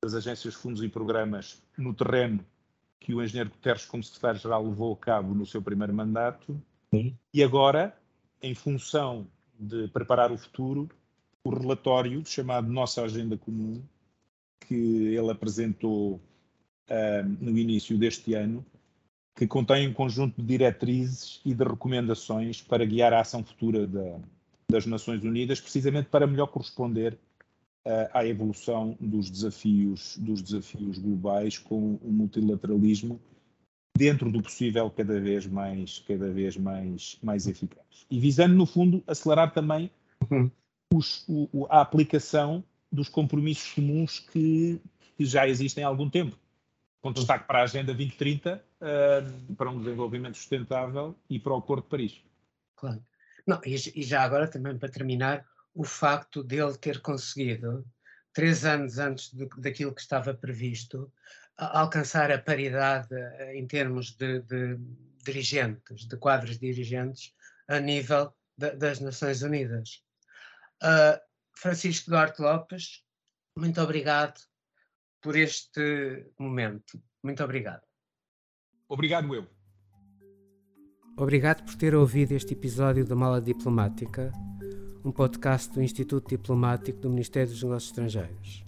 das 0.00 0.14
agências, 0.14 0.54
fundos 0.54 0.82
e 0.82 0.88
programas 0.88 1.60
no 1.76 1.92
terreno 1.92 2.44
que 3.00 3.14
o 3.14 3.22
engenheiro 3.22 3.50
Guterres, 3.50 3.86
como 3.86 4.02
secretário-geral, 4.02 4.64
levou 4.64 4.92
a 4.92 4.96
cabo 4.96 5.34
no 5.34 5.46
seu 5.46 5.62
primeiro 5.62 5.94
mandato, 5.94 6.60
Sim. 6.90 7.16
e 7.32 7.42
agora, 7.42 7.96
em 8.42 8.54
função 8.54 9.26
de 9.58 9.88
preparar 9.88 10.30
o 10.30 10.38
futuro, 10.38 10.88
o 11.48 11.58
relatório 11.58 12.22
chamado 12.26 12.70
Nossa 12.70 13.02
Agenda 13.02 13.36
Comum, 13.36 13.82
que 14.60 14.74
ele 14.74 15.30
apresentou 15.30 16.16
uh, 16.90 17.28
no 17.40 17.56
início 17.56 17.96
deste 17.96 18.34
ano, 18.34 18.64
que 19.34 19.46
contém 19.46 19.88
um 19.88 19.94
conjunto 19.94 20.40
de 20.40 20.46
diretrizes 20.46 21.40
e 21.44 21.54
de 21.54 21.64
recomendações 21.64 22.60
para 22.60 22.84
guiar 22.84 23.12
a 23.12 23.20
ação 23.20 23.42
futura 23.42 23.86
da, 23.86 24.18
das 24.70 24.84
Nações 24.84 25.24
Unidas, 25.24 25.60
precisamente 25.60 26.08
para 26.10 26.26
melhor 26.26 26.48
corresponder 26.48 27.14
uh, 27.86 28.10
à 28.12 28.26
evolução 28.26 28.96
dos 29.00 29.30
desafios, 29.30 30.18
dos 30.18 30.42
desafios 30.42 30.98
globais 30.98 31.56
com 31.56 31.94
o 32.02 32.12
multilateralismo 32.12 33.18
dentro 33.96 34.30
do 34.30 34.42
possível, 34.42 34.90
cada 34.90 35.18
vez 35.18 35.46
mais, 35.46 36.04
cada 36.06 36.30
vez 36.30 36.56
mais, 36.56 37.18
mais 37.22 37.46
eficaz. 37.46 38.06
E 38.10 38.20
visando, 38.20 38.54
no 38.54 38.66
fundo, 38.66 39.02
acelerar 39.06 39.52
também 39.52 39.90
uhum. 40.30 40.50
Os, 40.92 41.24
o, 41.28 41.66
a 41.70 41.80
aplicação 41.80 42.64
dos 42.90 43.08
compromissos 43.08 43.72
comuns 43.72 44.20
que, 44.20 44.80
que, 45.16 45.24
já 45.24 45.46
existem 45.46 45.84
há 45.84 45.88
algum 45.88 46.08
tempo, 46.08 46.38
com 47.00 47.12
destaque 47.12 47.46
para 47.46 47.60
a 47.60 47.62
Agenda 47.62 47.94
2030, 47.94 48.64
uh, 48.80 49.54
para 49.54 49.70
um 49.70 49.78
desenvolvimento 49.78 50.36
sustentável 50.36 51.14
e 51.28 51.38
para 51.38 51.52
o 51.52 51.56
Acordo 51.56 51.82
de 51.82 51.88
Paris. 51.88 52.20
Claro. 52.76 53.04
Não, 53.46 53.60
e, 53.64 53.74
e 53.74 54.02
já 54.02 54.22
agora, 54.22 54.48
também 54.48 54.76
para 54.78 54.88
terminar, 54.88 55.44
o 55.74 55.84
facto 55.84 56.42
dele 56.42 56.76
ter 56.76 57.00
conseguido, 57.00 57.86
três 58.32 58.64
anos 58.64 58.98
antes 58.98 59.32
de, 59.32 59.46
daquilo 59.58 59.94
que 59.94 60.00
estava 60.00 60.34
previsto, 60.34 61.12
alcançar 61.56 62.30
a 62.30 62.38
paridade 62.38 63.14
eh, 63.14 63.56
em 63.56 63.66
termos 63.66 64.12
de, 64.12 64.40
de 64.42 64.78
dirigentes, 65.24 66.06
de 66.06 66.16
quadros 66.16 66.58
dirigentes, 66.58 67.34
a 67.66 67.80
nível 67.80 68.32
de, 68.56 68.70
das 68.76 69.00
Nações 69.00 69.42
Unidas. 69.42 70.02
Uh, 70.82 71.18
Francisco 71.56 72.10
Duarte 72.10 72.40
Lopes, 72.40 73.04
muito 73.56 73.80
obrigado 73.80 74.40
por 75.20 75.36
este 75.36 76.32
momento. 76.38 77.02
Muito 77.22 77.42
obrigado. 77.42 77.82
Obrigado, 78.88 79.34
eu. 79.34 79.46
Obrigado 81.16 81.64
por 81.64 81.74
ter 81.74 81.94
ouvido 81.94 82.32
este 82.32 82.52
episódio 82.52 83.04
da 83.04 83.16
Mala 83.16 83.40
Diplomática, 83.40 84.32
um 85.04 85.10
podcast 85.10 85.72
do 85.74 85.82
Instituto 85.82 86.28
Diplomático 86.28 87.00
do 87.00 87.10
Ministério 87.10 87.50
dos 87.50 87.62
Negócios 87.62 87.90
Estrangeiros. 87.90 88.64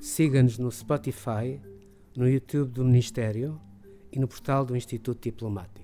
Siga-nos 0.00 0.56
no 0.56 0.72
Spotify, 0.72 1.60
no 2.16 2.26
YouTube 2.26 2.72
do 2.72 2.84
Ministério 2.84 3.60
e 4.10 4.18
no 4.18 4.26
portal 4.26 4.64
do 4.64 4.74
Instituto 4.74 5.20
Diplomático. 5.22 5.79